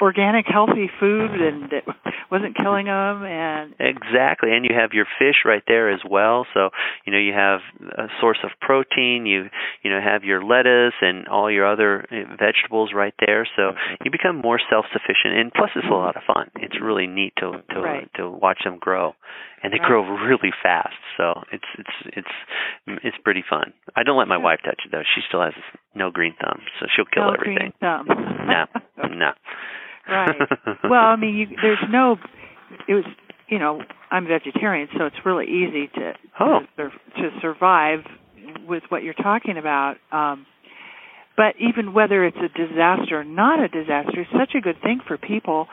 [0.00, 1.84] organic healthy food and it
[2.30, 6.46] wasn't killing them and exactly and you have your fish right there as well.
[6.54, 6.70] So
[7.04, 9.50] you know you have a source of protein you
[9.82, 13.46] you know have your lettuce and all your other eh, vegetables right there.
[13.56, 13.72] So
[14.04, 16.50] you become more self sufficient and plus it's a lot of fun.
[16.56, 18.10] It's really neat to to right.
[18.16, 19.14] to watch them grow
[19.62, 19.88] and they right.
[19.88, 20.96] grow really fast.
[21.16, 23.72] So it's it's it's it's pretty fun.
[23.96, 25.04] I don't let my wife touch it though.
[25.14, 25.54] She still has
[25.94, 27.56] no green thumb so she'll kill no everything.
[27.56, 28.06] green thumb.
[28.08, 28.64] no
[28.96, 29.32] no
[30.08, 30.36] right.
[30.84, 32.16] Well, I mean, you, there's no.
[32.88, 33.04] It was,
[33.48, 33.80] you know,
[34.10, 36.60] I'm vegetarian, so it's really easy to oh.
[36.76, 38.00] to, to survive
[38.66, 39.96] with what you're talking about.
[40.12, 40.46] Um,
[41.36, 45.00] but even whether it's a disaster or not a disaster, it's such a good thing
[45.06, 45.66] for people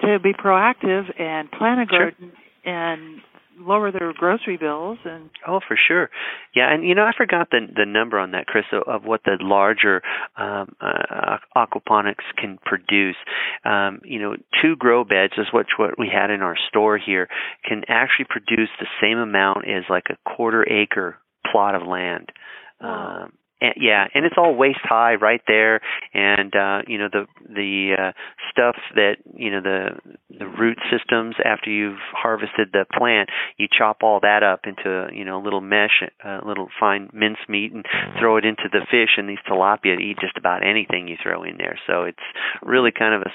[0.00, 2.32] to be proactive and plant a garden
[2.64, 2.72] sure.
[2.74, 3.20] and
[3.66, 6.10] lower their grocery bills and oh for sure.
[6.54, 9.22] Yeah and you know i forgot the the number on that chris of, of what
[9.24, 10.02] the larger
[10.36, 13.16] um uh, aquaponics can produce.
[13.64, 17.28] Um you know two grow beds is what what we had in our store here
[17.64, 21.16] can actually produce the same amount as like a quarter acre
[21.50, 22.30] plot of land.
[22.80, 23.24] Wow.
[23.24, 25.80] um and, yeah, and it's all waist high right there,
[26.12, 28.12] and uh, you know the the uh,
[28.50, 29.90] stuff that you know the
[30.36, 35.24] the root systems after you've harvested the plant, you chop all that up into you
[35.24, 37.84] know a little mesh, a little fine mincemeat, and
[38.18, 41.56] throw it into the fish, and these tilapia eat just about anything you throw in
[41.56, 41.78] there.
[41.86, 42.18] So it's
[42.62, 43.30] really kind of a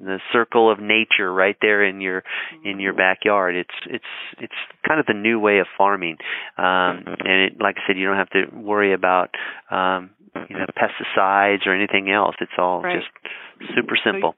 [0.00, 2.24] the circle of nature right there in your
[2.64, 3.54] in your backyard.
[3.54, 4.04] It's it's
[4.40, 4.54] it's
[4.86, 6.16] kind of the new way of farming,
[6.58, 9.30] um, and it, like I said, you don't have to worry about
[9.70, 10.10] um,
[10.48, 12.36] you know pesticides or anything else.
[12.40, 12.98] It's all right.
[12.98, 14.34] just super simple.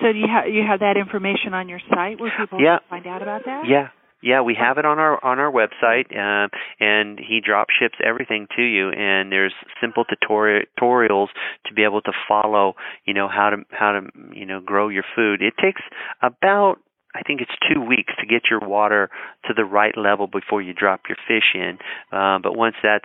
[0.00, 2.78] So, so you have you have that information on your site where people yeah.
[2.78, 3.64] can find out about that?
[3.68, 3.88] Yeah.
[4.24, 8.46] Yeah, we have it on our on our website, um, and he drop ships everything
[8.56, 8.90] to you.
[8.90, 11.26] And there's simple tutorials
[11.66, 12.74] to be able to follow.
[13.04, 15.42] You know how to how to you know grow your food.
[15.42, 15.82] It takes
[16.22, 16.78] about
[17.14, 19.10] I think it's two weeks to get your water
[19.46, 21.78] to the right level before you drop your fish in.
[22.10, 23.04] Uh, but once that's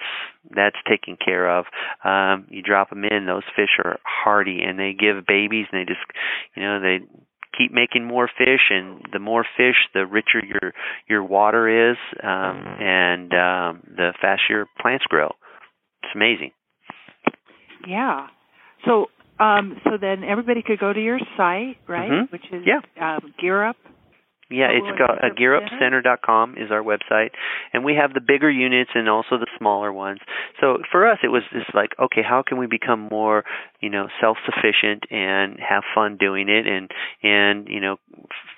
[0.55, 1.65] that's taken care of,
[2.05, 3.25] um, you drop them in.
[3.25, 6.05] Those fish are hardy and they give babies, and they just
[6.55, 6.99] you know they
[7.57, 10.73] keep making more fish and the more fish the richer your
[11.09, 15.33] your water is um and um the faster your plants grow
[16.03, 16.51] it's amazing
[17.87, 18.27] yeah
[18.85, 19.07] so
[19.39, 22.31] um so then everybody could go to your site right mm-hmm.
[22.31, 22.81] which is yeah.
[23.01, 23.77] um gear up
[24.49, 27.31] yeah, it's got uh, gearupcenter.com is our website,
[27.73, 30.19] and we have the bigger units and also the smaller ones.
[30.61, 33.43] So for us, it was just like, okay, how can we become more,
[33.79, 36.67] you know, self-sufficient and have fun doing it?
[36.67, 36.91] And
[37.23, 37.97] and you know,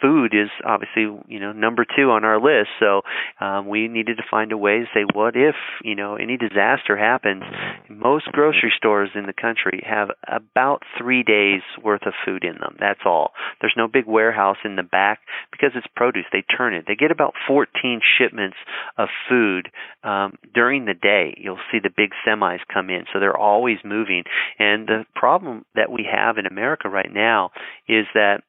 [0.02, 2.70] food is obviously you know number two on our list.
[2.80, 3.02] So
[3.40, 6.98] um, we needed to find a way to say, what if you know any disaster
[6.98, 7.44] happens?
[7.90, 12.76] Most grocery stores in the country have about three days worth of food in them.
[12.80, 13.32] That's all.
[13.62, 15.20] There's no big warehouse in the back
[15.52, 16.26] because it's produce.
[16.32, 16.86] They turn it.
[16.88, 18.58] They get about 14 shipments
[18.98, 19.70] of food
[20.04, 21.36] um, during the day.
[21.38, 24.24] You'll see the big semis come in, so they're always moving.
[24.58, 27.52] And the problem that we have in America right now
[27.88, 28.42] is that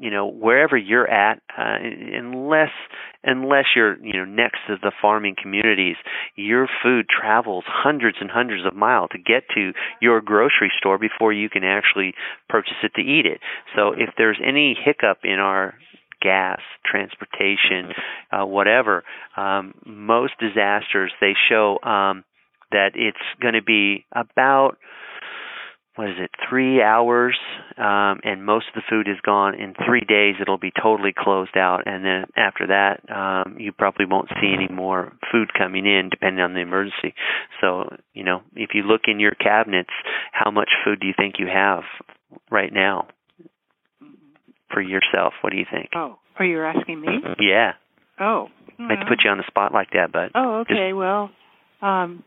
[0.00, 2.70] you know wherever you're at uh, unless
[3.24, 5.96] unless you're you know next to the farming communities
[6.36, 11.32] your food travels hundreds and hundreds of miles to get to your grocery store before
[11.32, 12.14] you can actually
[12.48, 13.40] purchase it to eat it
[13.74, 15.74] so if there's any hiccup in our
[16.20, 17.92] gas, transportation,
[18.32, 19.04] uh, whatever.
[19.36, 22.24] Um, most disasters they show um,
[22.70, 24.76] that it's going to be about
[25.98, 27.36] what is it, three hours,
[27.76, 29.56] um, and most of the food is gone.
[29.56, 34.06] In three days, it'll be totally closed out, and then after that, um, you probably
[34.06, 37.14] won't see any more food coming in, depending on the emergency.
[37.60, 39.90] So, you know, if you look in your cabinets,
[40.30, 41.82] how much food do you think you have
[42.48, 43.08] right now
[44.72, 45.32] for yourself?
[45.40, 45.88] What do you think?
[45.96, 47.08] Oh, are you asking me?
[47.40, 47.72] Yeah.
[48.20, 48.46] Oh.
[48.78, 50.90] I had to put you on the spot like that, but Oh, okay.
[50.90, 51.30] Just, well,
[51.82, 52.22] um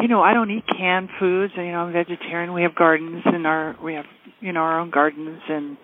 [0.00, 1.52] you know, I don't eat canned foods.
[1.56, 2.52] You know, I'm vegetarian.
[2.52, 4.06] We have gardens and our we have
[4.40, 5.76] you know our own gardens, and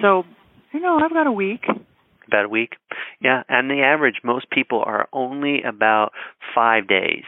[0.00, 0.24] so
[0.72, 1.64] you know I've got a week.
[2.26, 2.74] About a week,
[3.20, 3.42] yeah.
[3.48, 6.12] And the average, most people are only about
[6.54, 7.24] five days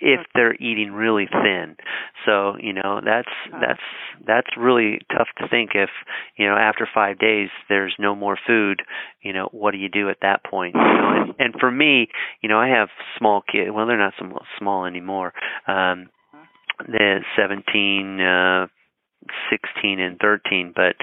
[0.00, 1.76] if they're eating really thin.
[2.24, 3.80] So, you know, that's that's
[4.26, 5.90] that's really tough to think if,
[6.36, 8.82] you know, after 5 days there's no more food,
[9.22, 10.74] you know, what do you do at that point?
[10.74, 12.08] You know, and, and for me,
[12.42, 13.70] you know, I have small kids.
[13.72, 15.32] Well, they're not small, small anymore.
[15.66, 16.08] Um
[16.88, 18.66] they're 17 uh
[19.50, 20.94] 16 and 13 but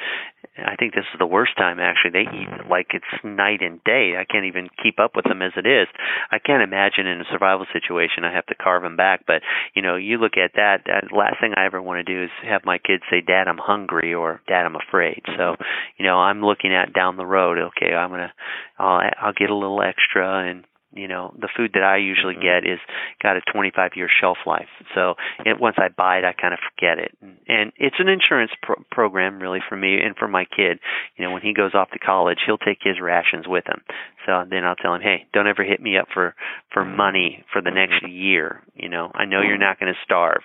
[0.58, 2.12] I think this is the worst time actually.
[2.12, 4.14] They eat like it's night and day.
[4.20, 5.88] I can't even keep up with them as it is.
[6.32, 9.42] I can't imagine in a survival situation I have to carve them back but
[9.74, 12.30] you know you look at that uh, last thing I ever want to do is
[12.44, 15.22] have my kids say dad I'm hungry or dad I'm afraid.
[15.38, 15.56] So
[15.98, 18.34] you know I'm looking at down the road okay I'm going to
[18.78, 22.64] I'll I'll get a little extra and you know the food that I usually mm-hmm.
[22.64, 22.80] get is
[23.22, 24.70] got a 25 year shelf life.
[24.96, 28.08] So it, once I buy it, I kind of forget it, and, and it's an
[28.08, 30.80] insurance pro- program really for me and for my kid.
[31.18, 33.82] You know, when he goes off to college, he'll take his rations with him.
[34.26, 36.36] So then I'll tell him, hey, don't ever hit me up for
[36.72, 36.98] for mm-hmm.
[36.98, 38.12] money for the next mm-hmm.
[38.12, 38.62] year.
[38.76, 40.44] You know, I know you're not going to starve.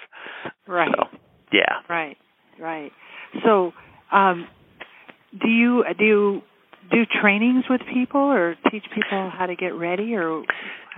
[0.66, 0.90] Right.
[0.90, 1.18] So,
[1.52, 1.80] yeah.
[1.88, 2.16] Right.
[2.60, 2.92] Right.
[3.44, 3.72] So,
[4.12, 4.48] um,
[5.40, 6.42] do you do you
[6.90, 10.42] do trainings with people or teach people how to get ready or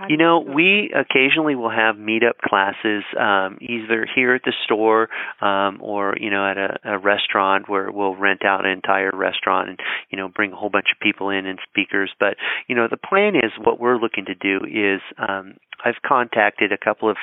[0.09, 5.09] you know we occasionally will have meetup classes um either here at the store
[5.41, 9.69] um or you know at a, a restaurant where we'll rent out an entire restaurant
[9.69, 12.11] and you know bring a whole bunch of people in and speakers.
[12.19, 12.35] But
[12.67, 16.77] you know the plan is what we're looking to do is um I've contacted a
[16.77, 17.17] couple of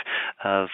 [0.45, 0.69] of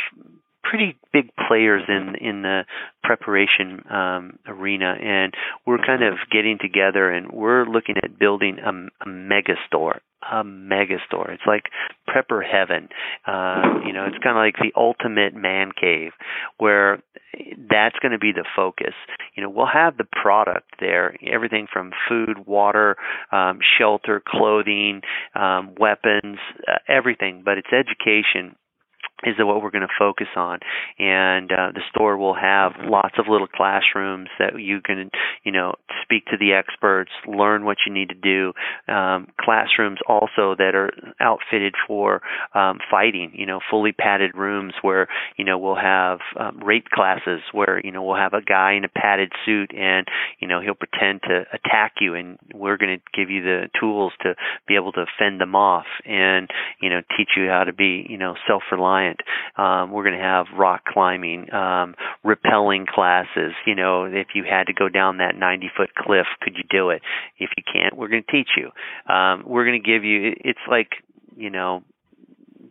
[0.65, 2.63] pretty big players in in the
[3.03, 5.33] preparation um, arena, and
[5.67, 10.01] we're kind of getting together and we're looking at building a, a mega store.
[10.33, 11.31] A mega store.
[11.31, 11.65] It's like
[12.09, 12.89] prepper heaven.
[13.27, 16.13] Uh, you know, it's kind of like the ultimate man cave,
[16.57, 17.03] where
[17.69, 18.95] that's going to be the focus.
[19.37, 22.97] You know, we'll have the product there, everything from food, water,
[23.33, 25.03] um, shelter, clothing,
[25.35, 27.43] um, weapons, uh, everything.
[27.45, 28.57] But it's education
[29.23, 30.59] is what we're going to focus on.
[30.99, 35.11] And uh, the store will have lots of little classrooms that you can
[35.45, 38.53] you know speak to the experts learn what you need to do
[38.93, 42.23] um, classrooms also that are outfitted for
[42.55, 47.41] um, fighting you know fully padded rooms where you know we'll have um, rape classes
[47.53, 50.07] where you know we'll have a guy in a padded suit and
[50.41, 54.13] you know he'll pretend to attack you and we're going to give you the tools
[54.23, 54.35] to
[54.67, 56.51] be able to fend them off and
[56.81, 58.63] you know teach you how to be you know self
[59.05, 59.21] reliant
[59.57, 63.53] um, we're going to have rock climbing, um, rappelling classes.
[63.67, 66.91] You know, if you had to go down that 90 foot cliff, could you do
[66.91, 67.03] it?
[67.39, 68.71] If you can't, we're going to teach you.
[69.13, 70.35] Um, we're going to give you.
[70.39, 70.89] It's like
[71.37, 71.83] you know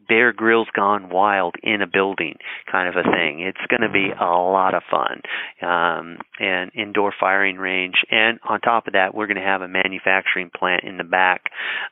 [0.07, 2.35] Bear Grylls gone wild in a building
[2.71, 3.39] kind of a thing.
[3.41, 5.21] It's going to be a lot of fun.
[5.61, 7.95] Um, and indoor firing range.
[8.09, 11.43] And on top of that, we're going to have a manufacturing plant in the back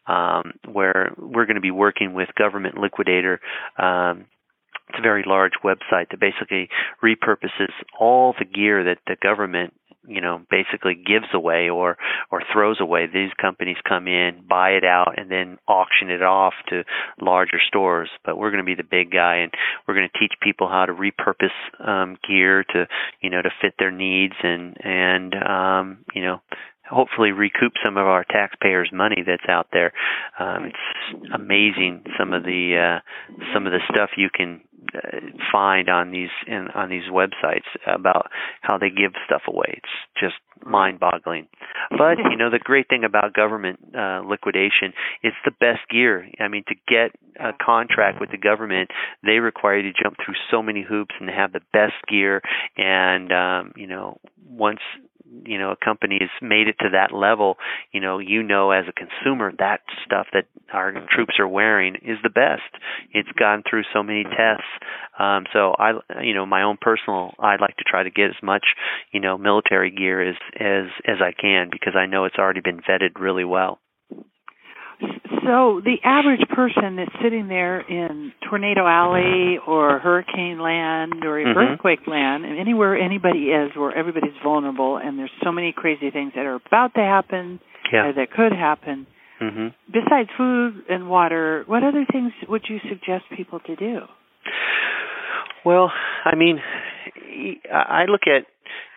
[0.08, 3.39] um, where we're going to be working with government liquidator
[3.78, 4.26] um,
[4.91, 6.67] it's a very large website that basically
[7.04, 9.74] repurposes all the gear that the government
[10.08, 11.98] you know basically gives away or
[12.32, 13.08] or throws away.
[13.08, 16.84] These companies come in buy it out and then auction it off to
[17.22, 18.10] larger stores.
[18.26, 19.52] But we're going to be the big guy and
[19.88, 22.88] we're going to teach people how to repurpose um gear to
[23.22, 26.42] you know to fit their needs and and um you know
[26.91, 29.93] hopefully recoup some of our taxpayers' money that's out there.
[30.39, 34.61] Um, it's amazing some of the uh, some of the stuff you can
[34.95, 35.20] uh,
[35.51, 38.28] find on these in, on these websites about
[38.61, 39.78] how they give stuff away.
[39.78, 40.36] It's just
[40.66, 41.47] mind-boggling.
[41.89, 44.93] But you know the great thing about government uh, liquidation,
[45.24, 46.28] it's the best gear.
[46.39, 48.91] I mean, to get a contract with the government,
[49.24, 52.41] they require you to jump through so many hoops and have the best gear.
[52.78, 54.82] And um, you know, once
[55.45, 57.57] you know a company has made it to that level,
[57.91, 62.17] you know, you know as a consumer that stuff that our troops are wearing is
[62.23, 62.61] the best.
[63.11, 64.67] It's gone through so many tests.
[65.17, 68.41] Um, so I, you know, my own personal, I'd like to try to get as
[68.43, 68.65] much,
[69.11, 72.79] you know, military gear as as as I can because I know it's already been
[72.79, 73.79] vetted really well.
[75.43, 81.56] So the average person that's sitting there in tornado alley or hurricane land or Mhm.
[81.56, 86.34] earthquake land, and anywhere anybody is where everybody's vulnerable, and there's so many crazy things
[86.36, 87.60] that are about to happen
[87.91, 88.06] Yeah.
[88.08, 89.08] or that could happen.
[89.39, 94.08] hmm Besides food and water, what other things would you suggest people to do?
[95.64, 95.91] Well,
[96.26, 96.62] I mean,
[97.74, 98.45] I look at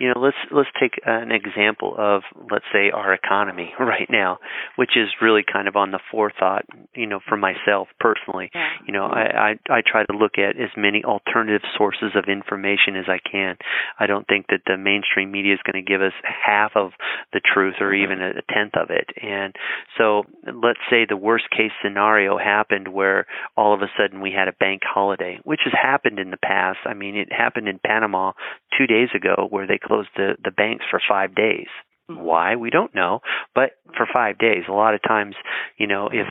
[0.01, 4.39] you know let's let's take an example of let's say our economy right now,
[4.77, 6.65] which is really kind of on the forethought.
[6.95, 8.69] You know, for myself personally, Yeah.
[8.87, 12.97] you know, I, I I try to look at as many alternative sources of information
[12.97, 13.57] as I can.
[13.99, 16.93] I don't think that the mainstream media is going to give us half of
[17.33, 19.09] the truth or even a tenth of it.
[19.23, 19.55] And
[19.99, 23.27] so, let's say the worst case scenario happened where
[23.57, 26.79] all of a sudden we had a bank holiday, which has happened in the past.
[26.85, 28.33] I mean, it happened in Panama
[28.77, 31.69] two days ago where they closed the the banks for five days.
[32.07, 33.21] Why we don't know,
[33.55, 34.65] but for five days.
[34.69, 35.37] A lot of times,
[35.79, 36.27] you know, if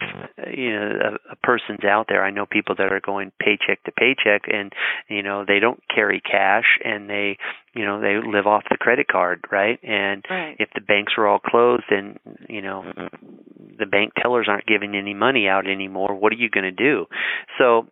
[0.56, 3.92] you know a, a person's out there, I know people that are going paycheck to
[3.92, 4.72] paycheck, and
[5.10, 7.40] you know they don't carry cash, and they,
[7.74, 9.80] you know, they live off the credit card, right?
[9.82, 10.56] And Right.
[10.60, 13.76] if the banks are all closed, and you know mm-hmm.
[13.80, 17.08] the bank tellers aren't giving any money out anymore, what are you going to do?
[17.58, 17.88] So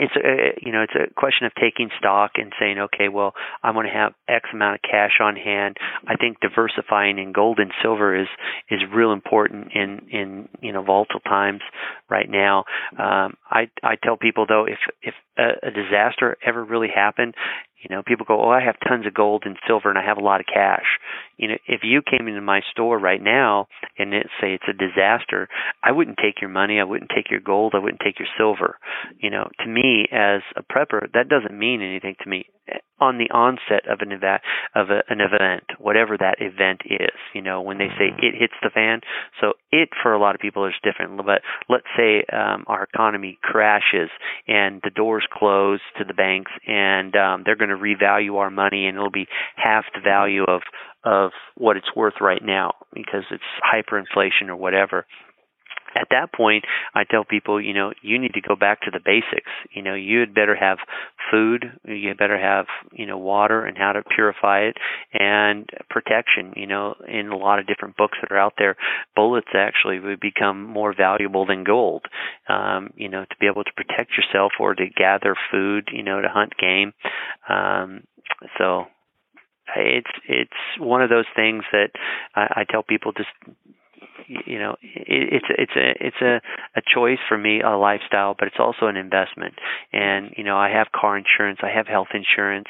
[0.00, 3.74] it's a you know it's a question of taking stock and saying okay well i'm
[3.74, 5.76] going to have x amount of cash on hand.
[6.06, 8.28] I think diversifying in gold and silver is
[8.70, 11.60] is real important in in you know volatile times
[12.08, 12.64] right now.
[12.98, 17.34] Um i i tell people though if if a, a disaster ever really happened
[17.82, 20.18] you know people go oh i have tons of gold and silver and i have
[20.18, 20.98] a lot of cash.
[21.36, 23.66] You know if you came into my store right now
[23.98, 25.48] and it say it's a disaster
[25.82, 28.78] i wouldn't take your money i wouldn't take your gold i wouldn't take your silver.
[29.18, 32.46] You know to me as a prepper that doesn't mean anything to me.
[33.00, 34.42] On the onset of an event
[34.74, 38.54] of a, an event whatever that event is you know when they say it hits
[38.62, 39.00] the fan
[39.40, 41.16] so it for a lot of people is different.
[41.24, 44.10] But let's say um our economy crashes
[44.46, 48.86] and the doors close to the banks and um they're going to revalue our money
[48.86, 50.62] and it'll be half the value of
[51.04, 55.06] of what it's worth right now because it's hyperinflation or whatever
[55.94, 56.64] at that point
[56.94, 59.50] i tell people you know you need to go back to the basics.
[59.74, 60.78] You know you had better have
[61.30, 64.76] food you had better have you know water and how to purify it
[65.12, 68.76] and protection you know in a lot of different books that are out there.
[69.16, 72.04] Bullets actually would become more valuable than gold
[72.48, 76.20] um you know to be able to protect yourself or to gather food you know
[76.20, 76.92] to hunt game.
[77.48, 78.04] Um
[78.58, 78.86] so
[79.76, 81.90] it's it's one of those things that
[82.34, 83.28] I, I tell people just
[84.46, 86.40] you know it, it's it's a it's a
[86.78, 89.54] a choice for me a lifestyle but it's also an investment.
[89.92, 92.68] And you know i have car insurance i have health insurance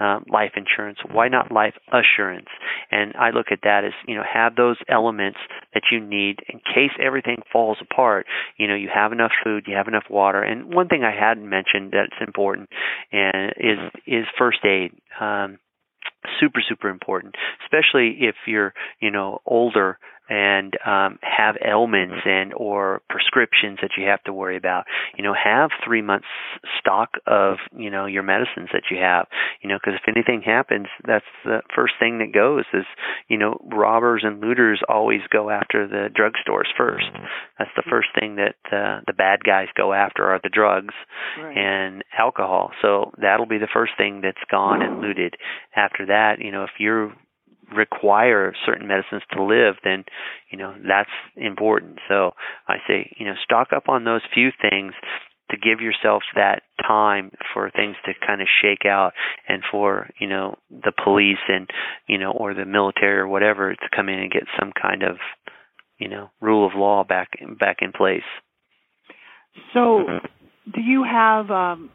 [0.00, 0.98] um life insurance.
[1.10, 2.48] Why not life assurance?
[2.90, 5.38] And i look at that as you know have those elements
[5.74, 8.26] that you need in case everything falls apart.
[8.58, 10.42] You know you have enough food you have enough water.
[10.42, 12.68] And one thing i hadn't mentioned that's important
[13.12, 14.92] and is is first aid.
[15.20, 15.58] Um
[16.40, 19.98] super super important especially if you're you know older
[20.32, 24.84] and um, have ailments and or prescriptions that you have to worry about.
[25.16, 26.26] You know, have three months
[26.80, 29.26] stock of you know your medicines that you have.
[29.62, 32.64] You know, because if anything happens, that's the first thing that goes.
[32.72, 32.86] Is
[33.28, 37.06] you know, robbers and looters always go after the drugstores first.
[37.58, 40.94] That's the first thing that uh, the bad guys go after are the drugs
[41.38, 41.56] Right.
[41.56, 42.70] and alcohol.
[42.80, 45.34] So that'll be the first thing that's gone and looted.
[45.76, 47.12] After that, you know, if you
[47.74, 50.04] require certain medicines to live, then
[50.50, 51.98] you know that's important.
[52.08, 52.32] So
[52.68, 54.94] I say, you know, stock up on those few things
[55.50, 59.12] to give yourself that time for things to kind of shake out
[59.48, 61.68] and for you know the police and
[62.08, 65.16] you know or the military or whatever to come in and get some kind of
[65.98, 68.22] you know rule of law back back in place.
[69.74, 70.06] So,
[70.72, 71.90] do you have um,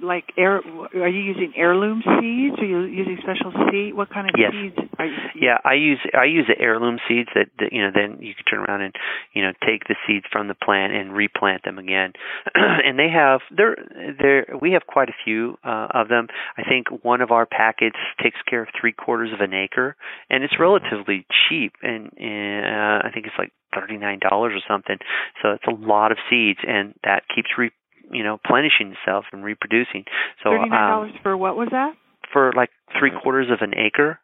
[0.00, 0.60] like air?
[0.60, 2.58] Are you using heirloom seeds?
[2.58, 3.94] Are you using special seed?
[3.94, 4.52] What kind of Yes.
[4.52, 5.16] seeds are you?
[5.34, 8.44] Yeah, I use I use the heirloom seeds that, that you know then you can
[8.44, 8.94] turn around and
[9.32, 12.12] you know take the seeds from the plant and replant them again.
[12.54, 13.76] and they have they're
[14.20, 16.28] they're we have quite a few uh, of them.
[16.56, 19.96] I think one of our packets takes care of three quarters of an acre,
[20.30, 21.72] and it's relatively cheap.
[21.82, 24.96] And uh, I think it's like thirty nine dollars or something.
[25.42, 27.70] So it's a lot of seeds, and that keeps re
[28.10, 30.04] you know plenishing itself and reproducing.
[30.42, 31.94] So Thirty nine um, dollars for what was that?
[32.32, 34.18] for like three quarters of an acre.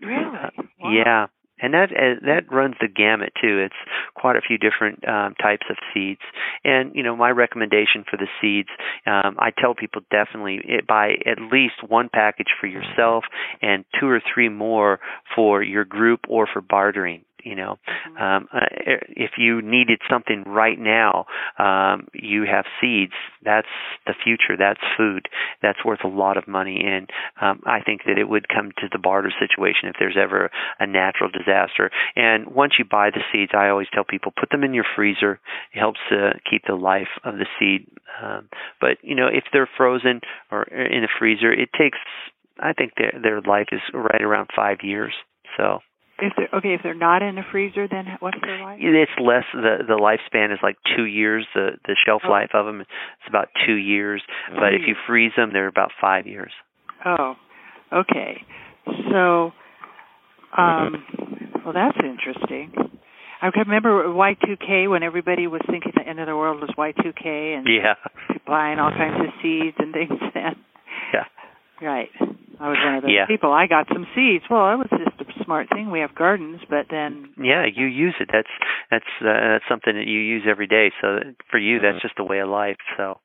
[0.00, 0.24] Really?
[0.24, 0.50] Uh,
[0.80, 0.92] wow.
[0.92, 1.26] Yeah,
[1.60, 3.58] and that uh, that runs the gamut too.
[3.58, 3.74] It's
[4.14, 6.20] quite a few different um, types of seeds,
[6.64, 8.68] and you know my recommendation for the seeds,
[9.06, 13.24] um, I tell people definitely it, buy at least one package for yourself
[13.60, 15.00] and two or three more
[15.34, 18.20] for your group or for bartering you know Mhm.
[18.20, 18.66] um uh,
[19.16, 21.26] if you needed something right now
[21.58, 23.12] um you have seeds
[23.42, 23.68] that's
[24.06, 25.28] the future that's food
[25.62, 27.10] that's worth a lot of money and
[27.40, 30.86] um i think that it would come to the barter situation if there's ever a
[30.86, 31.90] natural disaster.
[32.16, 35.40] And once you buy the seeds i always tell people put them in your freezer.
[35.72, 37.86] It helps to keep the life of the seed
[38.22, 38.48] um
[38.80, 40.20] but you know if they're frozen
[40.50, 41.98] or in a freezer it takes
[42.60, 45.14] i think their their life is right around 5 years.
[45.56, 45.80] So
[46.20, 48.78] If they're okay, if they're not in the freezer, then what's their life?
[48.82, 52.30] it's less the the lifespan is like two years the the shelf Oh.
[52.30, 52.86] life of them is
[53.28, 54.22] about two years
[54.54, 56.52] but if you freeze them they're about five years
[57.04, 57.36] Oh,
[57.92, 58.42] okay.
[59.12, 59.52] So,
[60.56, 61.04] um,
[61.64, 62.72] well, that's interesting.
[63.40, 67.66] I remember Y2K when everybody was thinking the end of the world was Y2K and
[67.68, 67.94] yeah
[68.46, 70.18] buying all kinds of seeds and things.
[70.34, 70.56] And
[71.14, 71.24] Yeah.
[71.80, 72.10] Right.
[72.60, 73.26] I was one of those Yeah.
[73.26, 73.52] people.
[73.52, 74.44] I got some seeds.
[74.50, 75.90] Well, that was just a smart thing.
[75.90, 78.48] We have gardens, but then yeah you use it that's
[78.90, 81.18] that's uh, that's something that you use every day so
[81.50, 83.18] for you that's just a way of life so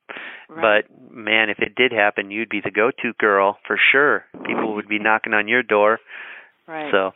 [0.49, 0.85] right.
[0.87, 4.87] but man if it did happen you'd be the go-to girl for sure people would
[4.87, 5.99] be knocking on your door
[6.67, 6.91] right.
[6.91, 7.11] so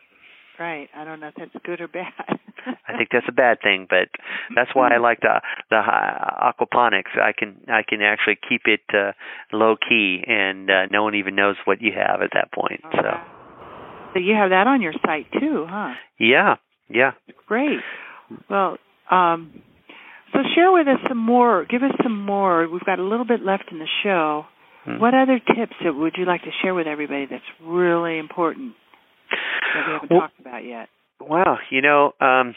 [0.60, 0.89] right.
[0.95, 2.14] I don't know if that's good or bad.
[2.88, 4.10] I think that's a bad thing, but
[4.55, 7.18] that's why I like the the aquaponics.
[7.22, 9.12] I can I can actually keep it uh,
[9.53, 12.82] low key, and uh, no one even knows what you have at that point.
[12.84, 13.38] All So.
[14.14, 15.93] So you have that on your site too, huh?
[16.18, 16.55] yeah,
[16.89, 17.12] yeah.
[17.45, 17.80] Great.
[18.49, 18.78] Well,
[19.12, 19.62] um,
[20.34, 21.66] so share with us some more.
[21.70, 22.68] Give us some more.
[22.68, 24.45] We've got a little bit left in the show.
[24.86, 24.99] Hmm.
[24.99, 28.74] What other tips would you like to share with everybody that's really important
[29.32, 30.89] that we haven't Well- talked about yet?
[31.19, 32.55] Wow, you know, um,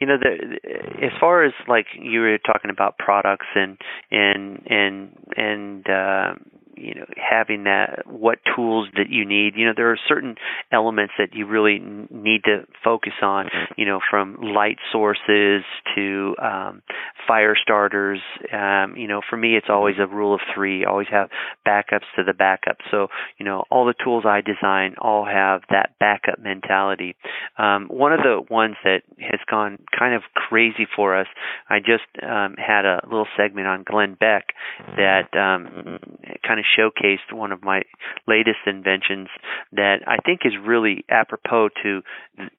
[0.00, 0.58] you know, the,
[1.00, 3.78] as far as like you were talking about products and
[4.10, 6.34] and and and uh,
[6.82, 9.54] you know having that what tools that you need.
[9.56, 10.36] You know there are certain
[10.72, 15.62] elements that you really need to focus on you know from light sources
[15.94, 16.82] to um
[17.26, 18.20] fire starters.
[18.52, 21.30] Um you know for me it's always a rule of 3 always have
[21.66, 22.78] backups to the backup.
[22.90, 23.08] So
[23.38, 27.16] you know all the tools I design all have that backup mentality.
[27.58, 31.26] Um one of the ones that has gone kind of crazy for us
[31.68, 34.48] I just um had a little segment on Glenn Beck
[34.96, 35.98] that um
[36.46, 37.82] kind of showcased one of my
[38.26, 39.28] latest inventions
[39.72, 42.00] that I think is really apropos to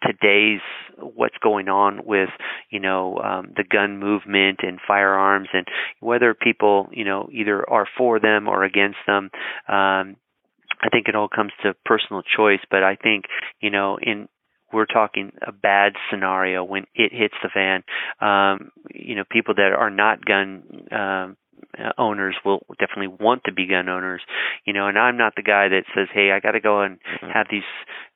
[0.02, 0.62] today's
[0.98, 2.30] what's going on with
[2.70, 5.68] you know um, the gun movement and firearms and
[6.00, 9.30] whether people you know either are for them or against them.
[9.68, 10.18] Um,
[10.82, 13.26] I think it all comes to personal choice, but I think
[13.62, 14.28] you know in
[14.74, 17.84] we're talking a bad scenario when it hits the fan.
[18.20, 21.38] Um, you know, people that are not gun um,
[21.78, 24.22] Uh, owners will definitely want to be gun owners.
[24.66, 26.98] You know, and I'm not the guy that says, "Hey, I got to go and
[27.00, 27.30] mm-hmm.
[27.32, 27.64] have these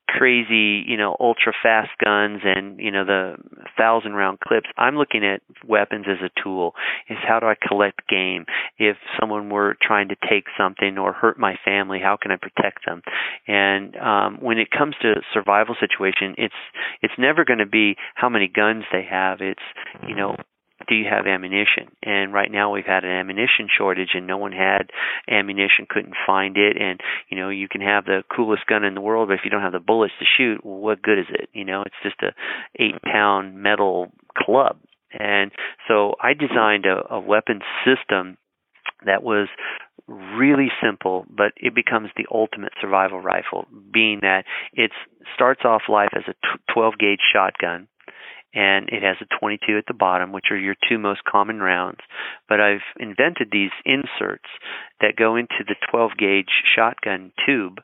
[0.08, 3.36] crazy, you know, ultra fast guns and you know the
[3.78, 4.68] thousand round clips.
[4.78, 6.74] I'm looking at weapons as a tool.
[7.10, 8.46] Is how do I collect game?
[8.78, 12.86] If someone were trying to take something or hurt my family, how can I protect
[12.86, 13.02] them?
[13.48, 16.56] And um, when it comes to survival situation, it's
[17.02, 19.42] it's never going to be how many guns they have.
[19.42, 19.64] It's
[20.08, 20.42] you know mm-hmm.
[20.88, 21.92] Do you have ammunition?
[22.04, 24.90] And right now we've had an ammunition shortage and no one had
[25.30, 26.78] ammunition, couldn't find it.
[26.80, 29.50] And, you know, you can have the coolest gun in the world, but if you
[29.50, 31.50] don't have the bullets to shoot, what good is it?
[31.54, 32.34] You know, it's just a
[32.82, 34.78] eight pound metal club.
[35.12, 35.52] And
[35.88, 38.38] so I designed a, a weapon system
[39.06, 39.48] that was
[40.08, 44.92] really simple, but it becomes the ultimate survival rifle, being that it
[45.36, 47.88] starts off life as a 12 gauge shotgun
[48.54, 52.00] and it has a 22 at the bottom, which are your two most common rounds.
[52.48, 54.50] But I've invented these inserts
[55.02, 57.82] that go into the 12 gauge shotgun tube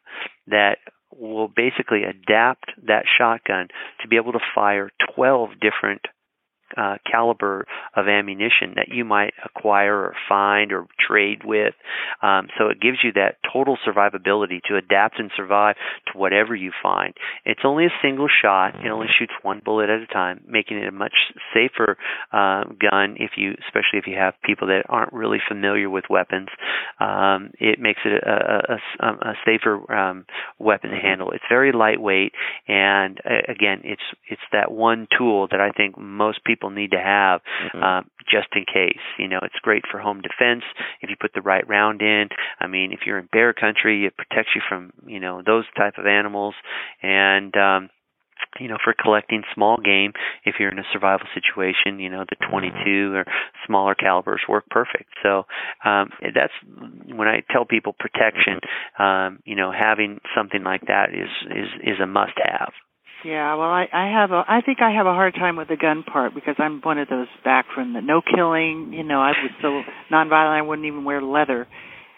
[0.47, 0.78] that
[1.11, 3.68] will basically adapt that shotgun
[4.01, 6.01] to be able to fire 12 different
[6.78, 7.65] uh, caliber
[7.95, 11.74] of ammunition that you might acquire or find or trade with.
[12.21, 15.76] Um, so it gives you that total survivability to adapt and survive
[16.11, 17.13] to whatever you find.
[17.45, 18.76] It's only a single shot.
[18.84, 21.13] It only shoots one bullet at a time, making it a much
[21.53, 21.97] safer
[22.32, 23.17] uh, gun.
[23.19, 26.49] If you, especially if you have people that aren't really familiar with weapons,
[26.99, 30.26] um, it makes it a, a, a safer um,
[30.59, 31.32] weapon to handle.
[31.32, 32.34] It's very lightweight,
[32.67, 36.91] and uh, again, it's it's that one tool that I think most people people need
[36.91, 37.84] to have mm-hmm.
[37.84, 39.01] um, just in case.
[39.18, 40.64] You know, it's great for home defense
[41.01, 42.30] if you put the right round in.
[42.59, 45.95] I mean, if you're in bear country, it protects you from you know those type
[45.97, 46.55] of animals,
[47.01, 47.89] and um,
[48.59, 50.14] you know, for collecting small game,
[50.45, 53.26] if you're in a survival situation, you know, the 22 or
[53.66, 55.09] smaller calibers work perfect.
[55.24, 55.43] So
[55.84, 56.53] um, that's
[57.07, 58.59] when I tell people protection.
[58.99, 62.74] Um, you know, having something like that is is is a must-have.
[63.26, 65.78] Yeah, well, I, I have a, I think I have a hard time with the
[65.78, 68.91] gun part because I'm one of those back from the no killing.
[68.93, 69.82] You know, I was so
[70.13, 71.67] nonviolent I wouldn't even wear leather.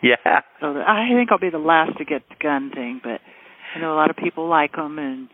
[0.01, 0.41] Yeah.
[0.59, 3.21] So I think I'll be the last to get the gun thing, but
[3.75, 5.29] I know a lot of people like them and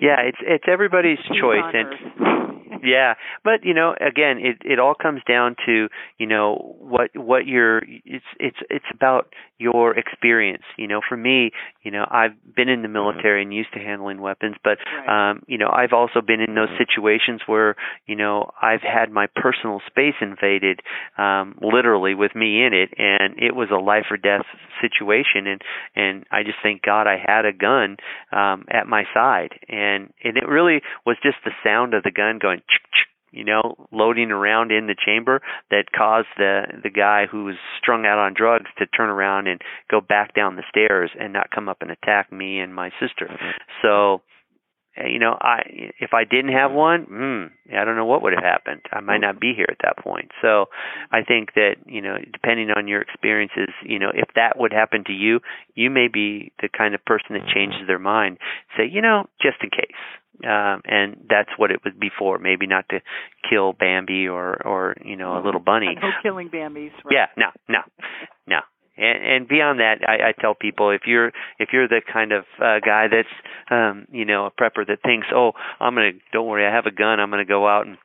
[0.00, 2.43] yeah, it's it's everybody's choice, and
[2.84, 7.46] yeah, but you know, again, it it all comes down to you know what what
[7.46, 10.64] your it's it's it's about your experience.
[10.76, 11.50] You know, for me,
[11.82, 12.94] you know, I've been in the mm-hmm.
[12.94, 15.30] military and used to handling weapons, but right.
[15.30, 17.76] um, you know, I've also been in those situations where
[18.06, 20.80] you know I've had my personal space invaded,
[21.16, 24.44] um, literally with me in it, and it was a life or death
[24.80, 25.62] situation, and
[25.94, 27.96] and I just thank God I had a gun
[28.32, 32.38] um, at my side, and and it really was just the sound of the gun
[32.40, 32.60] going.
[33.34, 38.06] You know, loading around in the chamber that caused the the guy who was strung
[38.06, 39.60] out on drugs to turn around and
[39.90, 43.28] go back down the stairs and not come up and attack me and my sister.
[43.82, 44.18] So uh,
[44.96, 45.62] you know, I
[45.98, 48.82] if I didn't have one, hmm, I don't know what would have happened.
[48.92, 50.30] I might not be here at that point.
[50.40, 50.66] So,
[51.10, 55.04] I think that you know, depending on your experiences, you know, if that would happen
[55.06, 55.40] to you,
[55.74, 58.38] you may be the kind of person that changes their mind.
[58.76, 59.96] Say, you know, just in case.
[60.42, 62.38] Um, and that's what it was before.
[62.38, 63.00] Maybe not to
[63.48, 65.94] kill Bambi or, or you know, a little bunny.
[65.94, 66.90] No killing Bambis.
[67.04, 67.12] Right?
[67.12, 67.78] Yeah, no, no,
[68.48, 68.58] no
[68.96, 72.44] and, and beyond that, I, I tell people if you're if you're the kind of
[72.58, 73.28] uh, guy that's
[73.70, 76.92] um, you know a prepper that thinks, oh, I'm gonna don't worry, I have a
[76.92, 77.98] gun, I'm gonna go out and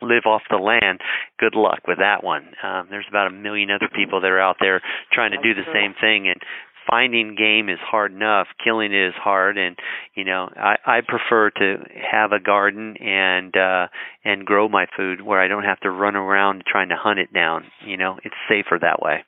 [0.00, 1.00] live off the land.
[1.38, 2.52] Good luck with that one.
[2.62, 4.80] Um, there's about a million other people that are out there
[5.12, 6.40] trying to do the same thing, and
[6.88, 8.46] finding game is hard enough.
[8.62, 9.76] Killing it is hard, and
[10.14, 11.76] you know I, I prefer to
[12.10, 13.88] have a garden and uh,
[14.24, 17.32] and grow my food where I don't have to run around trying to hunt it
[17.32, 17.64] down.
[17.86, 19.24] You know, it's safer that way.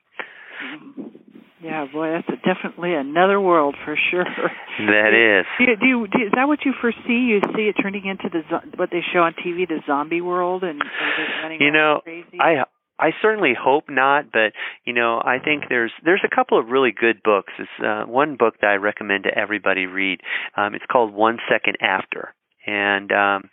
[1.62, 4.24] Yeah, boy, that's a, definitely another world for sure.
[4.24, 5.46] That is.
[5.58, 7.28] Do you, do, you, do is that what you foresee?
[7.28, 8.40] You see it turning into the
[8.76, 12.38] what they show on TV, the zombie world, and, and running you know, crazy?
[12.40, 12.64] I
[12.98, 14.52] I certainly hope not, but
[14.84, 17.52] you know, I think there's there's a couple of really good books.
[17.58, 20.20] It's uh, one book that I recommend to everybody read.
[20.56, 22.34] Um, it's called One Second After,
[22.66, 23.50] and um,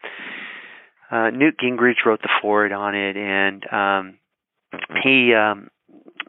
[1.12, 4.20] uh, Newt Gingrich wrote the foreword on it, and um,
[5.04, 5.70] he um,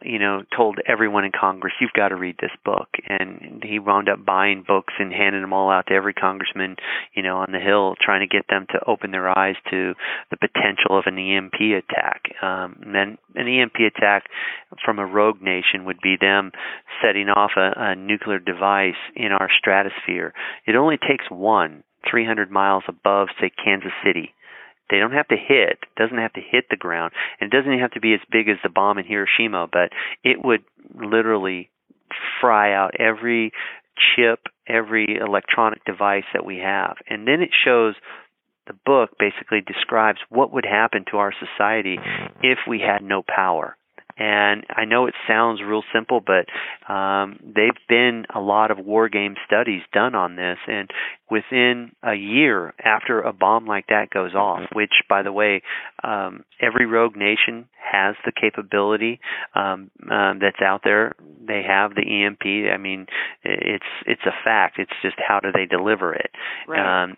[0.02, 2.88] you know, told everyone in Congress, you've got to read this book.
[3.08, 6.76] And he wound up buying books and handing them all out to every congressman,
[7.14, 9.94] you know, on the Hill, trying to get them to open their eyes to
[10.30, 12.22] the potential of an EMP attack.
[12.42, 14.24] Um, and then an EMP attack
[14.84, 16.52] from a rogue nation would be them
[17.02, 20.32] setting off a, a nuclear device in our stratosphere.
[20.66, 24.32] It only takes one 300 miles above, say, Kansas City
[24.90, 27.92] they don't have to hit, doesn't have to hit the ground, and it doesn't have
[27.92, 29.90] to be as big as the bomb in Hiroshima, but
[30.24, 30.64] it would
[30.94, 31.70] literally
[32.40, 33.52] fry out every
[34.16, 36.96] chip, every electronic device that we have.
[37.08, 37.94] And then it shows
[38.66, 41.98] the book basically describes what would happen to our society
[42.42, 43.76] if we had no power.
[44.18, 49.08] And I know it sounds real simple, but um, they've been a lot of war
[49.08, 50.58] game studies done on this.
[50.66, 50.90] And
[51.30, 55.62] within a year after a bomb like that goes off, which, by the way,
[56.02, 59.20] um, every rogue nation has the capability
[59.54, 61.14] um, um, that's out there.
[61.46, 62.72] They have the EMP.
[62.72, 63.06] I mean,
[63.44, 64.78] it's it's a fact.
[64.78, 66.30] It's just how do they deliver it?
[66.66, 67.04] Right.
[67.04, 67.16] Um,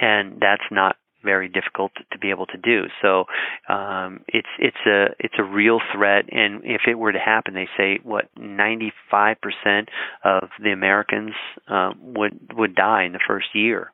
[0.00, 2.84] and that's not very difficult to be able to do.
[3.00, 3.24] So
[3.68, 7.68] um, it's it's a it's a real threat, and if it were to happen, they
[7.76, 9.88] say what 95 percent
[10.24, 11.32] of the Americans
[11.68, 13.92] uh, would would die in the first year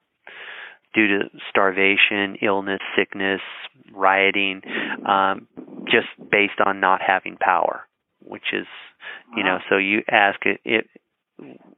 [0.94, 3.40] due to starvation, illness, sickness,
[3.94, 4.62] rioting,
[5.06, 5.46] um,
[5.84, 7.82] just based on not having power,
[8.20, 8.66] which is
[9.36, 9.58] you know.
[9.68, 10.86] So you ask it, it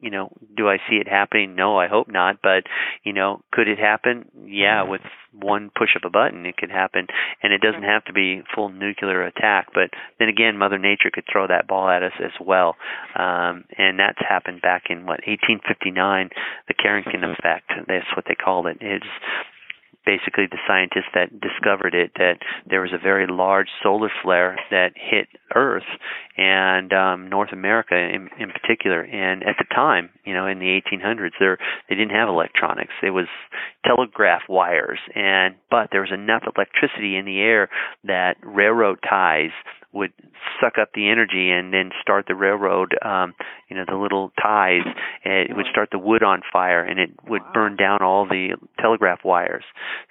[0.00, 1.54] you know, do I see it happening?
[1.54, 2.36] No, I hope not.
[2.42, 2.64] But
[3.04, 4.26] you know, could it happen?
[4.46, 4.90] Yeah, mm-hmm.
[4.90, 5.00] with
[5.32, 7.06] one push of a button, it could happen,
[7.42, 7.90] and it doesn't mm-hmm.
[7.90, 9.68] have to be full nuclear attack.
[9.74, 12.76] But then again, Mother Nature could throw that ball at us as well,
[13.14, 16.30] um, and that's happened back in what 1859,
[16.68, 17.32] the Carrington mm-hmm.
[17.32, 17.70] effect.
[17.86, 18.78] That's what they called it.
[18.80, 19.06] It's
[20.04, 22.38] basically the scientists that discovered it that
[22.68, 25.88] there was a very large solar flare that hit Earth
[26.36, 29.02] and um, North America in, in particular.
[29.02, 32.92] And at the time, you know, in the 1800s, there they didn't have electronics.
[33.02, 33.26] It was
[33.84, 37.68] telegraph wires, and but there was enough electricity in the air
[38.04, 39.50] that railroad ties
[39.92, 40.12] would
[40.60, 43.34] suck up the energy and then start the railroad um
[43.68, 44.86] you know the little ties.
[45.24, 49.20] It would start the wood on fire and it would burn down all the telegraph
[49.24, 49.64] wires.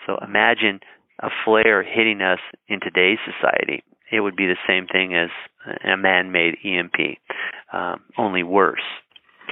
[0.05, 0.80] So imagine
[1.19, 3.84] a flare hitting us in today's society.
[4.11, 5.30] It would be the same thing as
[5.84, 7.17] a man-made EMP
[7.73, 8.88] um only worse.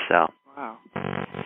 [0.10, 0.28] So
[0.58, 0.78] Wow.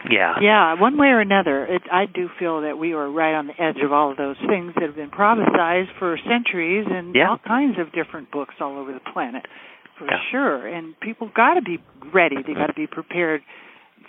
[0.10, 3.48] yeah Yeah, one way or another, it, I do feel that we are right on
[3.48, 7.32] the edge of all of those things that have been prophesized for centuries in Yeah.
[7.32, 9.46] all kinds of different books all over the planet,
[9.98, 10.20] for Yeah.
[10.32, 10.66] sure.
[10.66, 11.80] And people got to be
[12.14, 12.42] ready.
[12.42, 13.44] They got to be prepared,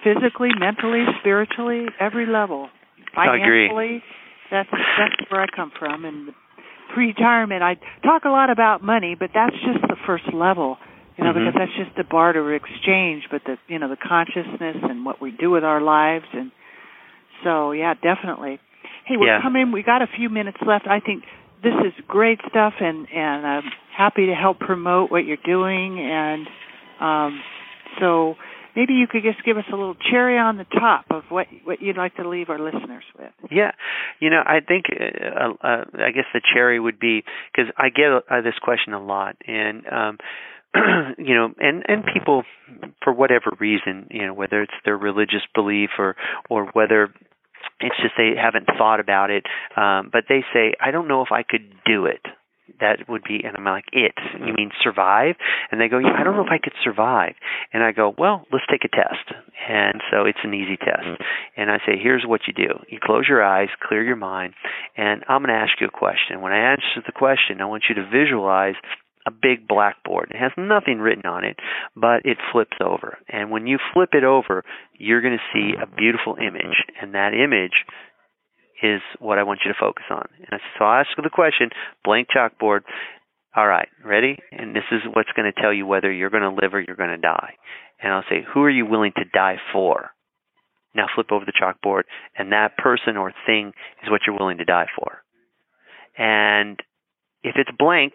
[0.05, 2.71] physically, mentally, spiritually, every level.
[3.17, 3.69] I agree.
[3.69, 4.03] Financially,
[4.51, 6.05] that's that's where I come from.
[6.05, 6.33] And
[6.95, 7.75] pre-retirement, I
[8.05, 10.79] talk a lot about money, but that's just the first level
[11.17, 11.45] you know, Mhm.
[11.45, 15.31] because that's just the barter exchange, but the you know the consciousness and what we
[15.31, 16.51] do with our lives, and
[17.45, 18.59] so yeah, definitely.
[19.05, 19.43] Hey, we're Yeah.
[19.43, 19.73] coming.
[19.73, 20.87] We got a few minutes left.
[20.87, 21.25] I think
[21.63, 26.49] this is great stuff, and and I'm happy to help promote what you're doing, and
[27.01, 27.43] um,
[27.99, 28.37] so
[28.75, 31.83] maybe you could just give us a little cherry on the top of what what
[31.83, 33.33] you'd like to leave our listeners with.
[33.51, 33.73] Yeah,
[34.21, 38.11] you know, I think uh, uh, I guess the cherry would be because I get
[38.11, 40.19] uh, this question a lot, and um,
[41.19, 42.45] you know, and and people
[43.03, 46.17] for whatever reason, you know, whether it's their religious belief or
[46.49, 47.13] or whether
[47.81, 49.45] it's just they haven't thought about it,
[49.77, 52.21] um, but they say, I don't know if I could do it.
[52.81, 54.15] That would be, and I'm like, it.
[54.35, 55.35] You mean survive?
[55.71, 57.35] And they go, yeah, I don't know if I could survive.
[57.73, 59.35] And I go, well, let's take a test.
[59.69, 61.21] And so it's an easy test.
[61.57, 62.81] And I say, here's what you do.
[62.89, 64.55] You close your eyes, clear your mind,
[64.97, 66.41] and I'm going to ask you a question.
[66.41, 68.75] When I answer the question, I want you to visualize
[69.27, 70.31] a big blackboard.
[70.31, 71.57] It has nothing written on it,
[71.95, 73.19] but it flips over.
[73.29, 74.65] And when you flip it over,
[74.99, 76.77] you're going to see a beautiful image.
[77.01, 77.85] And that image
[78.83, 80.27] is what I want you to focus on.
[80.51, 81.71] And so I'll ask the question,
[82.05, 82.81] blank chalkboard.
[83.55, 84.39] All right, ready?
[84.51, 86.97] And this is what's going to tell you whether you're going to live or you're
[86.97, 87.55] going to die.
[88.03, 90.11] And I'll say, who are you willing to die for?
[90.95, 92.03] Now flip over the chalkboard,
[92.37, 95.23] and that person or thing is what you're willing to die for.
[96.19, 96.79] And
[97.43, 98.15] if it's blank,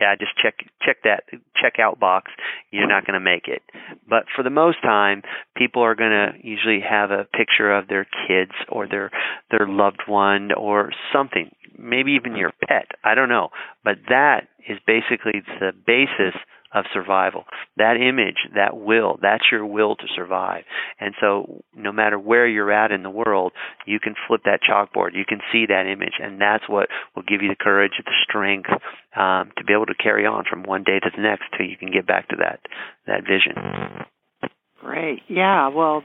[0.00, 1.24] yeah, just check check that
[1.60, 2.32] check out box.
[2.70, 3.62] You're not going to make it.
[4.08, 5.22] But for the most time,
[5.56, 9.10] people are going to usually have a picture of their kids or their
[9.50, 11.54] their loved one or something.
[11.78, 12.86] Maybe even your pet.
[13.02, 13.50] I don't know.
[13.82, 16.34] But that is basically the basis
[16.74, 17.44] of survival.
[17.76, 20.64] That image, that will, that's your will to survive.
[21.00, 23.52] And so no matter where you're at in the world,
[23.86, 25.14] you can flip that chalkboard.
[25.14, 28.70] You can see that image and that's what will give you the courage, the strength
[29.16, 31.76] um, to be able to carry on from one day to the next till you
[31.76, 32.60] can get back to that
[33.06, 33.54] that vision.
[34.80, 35.20] Great.
[35.28, 35.68] Yeah.
[35.68, 36.02] Well,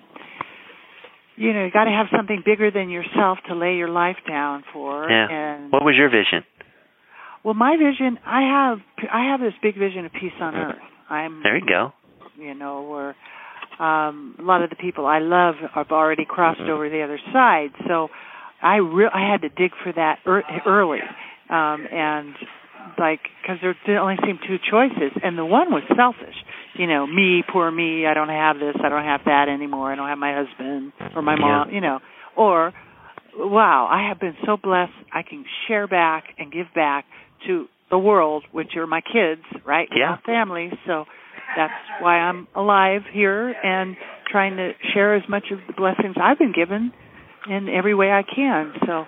[1.36, 4.64] you know, you got to have something bigger than yourself to lay your life down
[4.74, 5.10] for.
[5.10, 5.28] Yeah.
[5.30, 6.44] And What was your vision?
[7.44, 8.80] Well, my vision, I have,
[9.12, 10.76] I have this big vision of peace on earth.
[11.10, 11.94] I'm, There you go.
[12.38, 13.16] you know, where
[13.80, 17.70] um, a lot of the people I love have already crossed over the other side.
[17.88, 18.10] So
[18.62, 21.00] I re- I had to dig for that er- early,
[21.50, 22.36] um, and
[22.98, 26.36] like because there, there only seemed two choices, and the one was selfish.
[26.76, 28.06] You know, me, poor me.
[28.06, 28.76] I don't have this.
[28.84, 29.92] I don't have that anymore.
[29.94, 31.72] I don't have my husband or my mom.
[31.72, 32.00] You know,
[32.36, 32.74] or
[33.38, 34.92] wow, I have been so blessed.
[35.14, 37.06] I can share back and give back
[37.48, 39.88] to the world, which are my kids, right?
[39.96, 40.18] Yeah.
[40.18, 40.70] My family.
[40.86, 41.06] So
[41.58, 43.96] that's why I'm alive here and
[44.32, 46.92] trying to share as much of the blessings I've been given
[47.50, 48.74] in every way I can.
[48.86, 49.06] So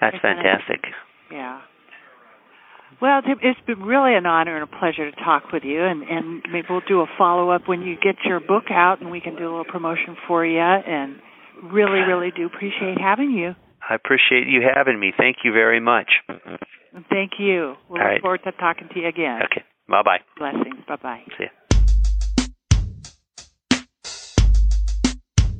[0.00, 0.84] That's fantastic.
[1.32, 1.60] yeah.
[3.00, 6.42] Well, it's been really an honor and a pleasure to talk with you, and and
[6.50, 9.36] maybe we'll do a follow up when you get your book out, and we can
[9.36, 10.58] do a little promotion for you.
[10.58, 11.16] And
[11.62, 13.54] really, really do appreciate having you.
[13.88, 15.12] I appreciate you having me.
[15.16, 16.10] Thank you very much.
[17.10, 17.74] And thank you.
[17.88, 18.20] We'll All look right.
[18.20, 19.40] forward to talking to you again.
[19.44, 19.64] Okay.
[19.88, 20.18] Bye bye.
[20.36, 20.84] Blessings.
[20.86, 21.22] Bye bye.
[21.36, 21.48] See ya.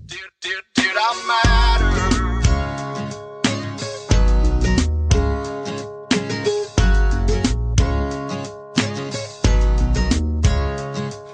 [0.06, 2.98] Did, did, did I matter?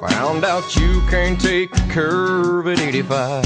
[0.00, 3.44] Found out you can't take a curve at 85.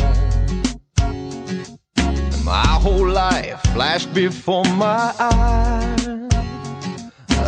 [2.44, 6.07] My whole life flashed before my eyes.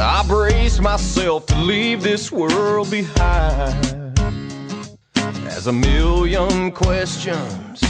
[0.02, 4.18] I braced myself to leave this world behind
[5.46, 7.82] as a million questions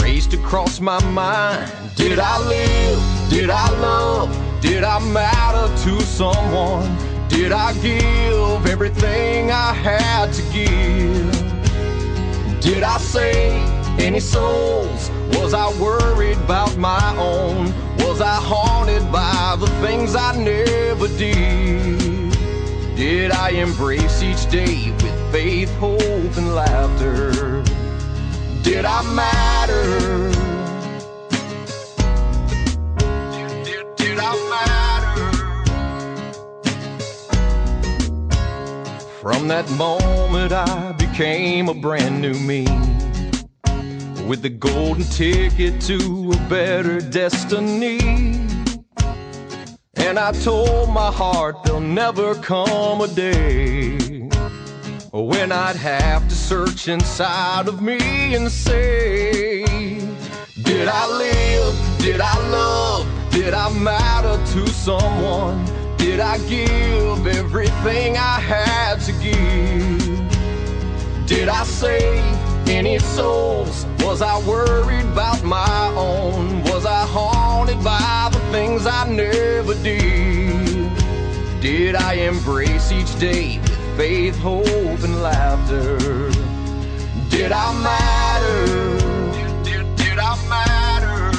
[0.00, 1.68] raced across my mind.
[1.96, 3.30] Did I live?
[3.30, 4.30] Did I love?
[4.60, 6.96] Did I matter to someone?
[7.26, 11.32] Did I give everything I had to give?
[12.60, 15.10] Did I save any souls?
[15.32, 17.74] Was I worried about my own?
[18.10, 22.32] Was I haunted by the things I never did?
[22.96, 26.00] Did I embrace each day with faith, hope,
[26.36, 27.62] and laughter?
[28.64, 30.32] Did I matter?
[33.30, 35.30] Did, did, did I matter?
[39.20, 42.89] From that moment, I became a brand new me
[44.30, 47.98] with the golden ticket to a better destiny.
[49.96, 53.98] And I told my heart there'll never come a day
[55.10, 59.64] when I'd have to search inside of me and say,
[60.62, 61.98] Did I live?
[61.98, 63.08] Did I love?
[63.32, 65.64] Did I matter to someone?
[65.96, 70.20] Did I give everything I had to give?
[71.26, 73.86] Did I save any souls?
[74.00, 76.62] Was I worried about my own?
[76.64, 80.90] Was I haunted by the things I never did?
[81.60, 85.98] Did I embrace each day with faith, hope, and laughter.
[87.28, 89.62] Did I matter?
[89.62, 91.38] Did, did, I matter?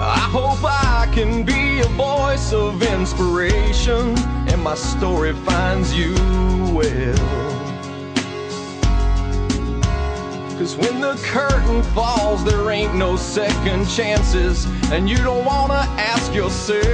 [0.00, 4.16] I hope I can be a voice of inspiration
[4.48, 6.14] and my story finds you
[6.72, 7.49] well.
[10.60, 16.34] Cause when the curtain falls, there ain't no second chances, and you don't wanna ask
[16.34, 16.84] yourself.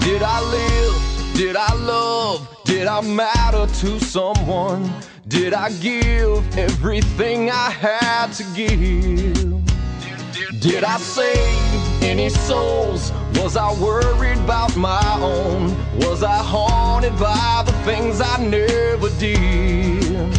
[0.00, 1.34] Did I live?
[1.34, 2.48] Did I love?
[2.64, 4.90] Did I matter to someone?
[5.28, 9.62] Did I give everything I had to give?
[10.58, 13.12] Did I save any souls?
[13.34, 15.74] Was I worried about my own?
[15.98, 20.38] Was I haunted by the things I never did?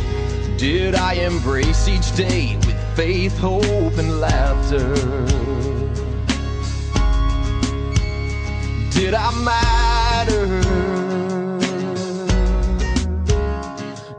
[0.58, 4.94] Did I embrace each day with faith, hope, and laughter?
[8.92, 10.48] Did I matter?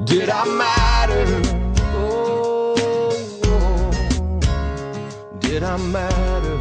[0.05, 1.43] Did I matter?
[1.97, 3.11] Oh,
[5.41, 6.54] did I matter?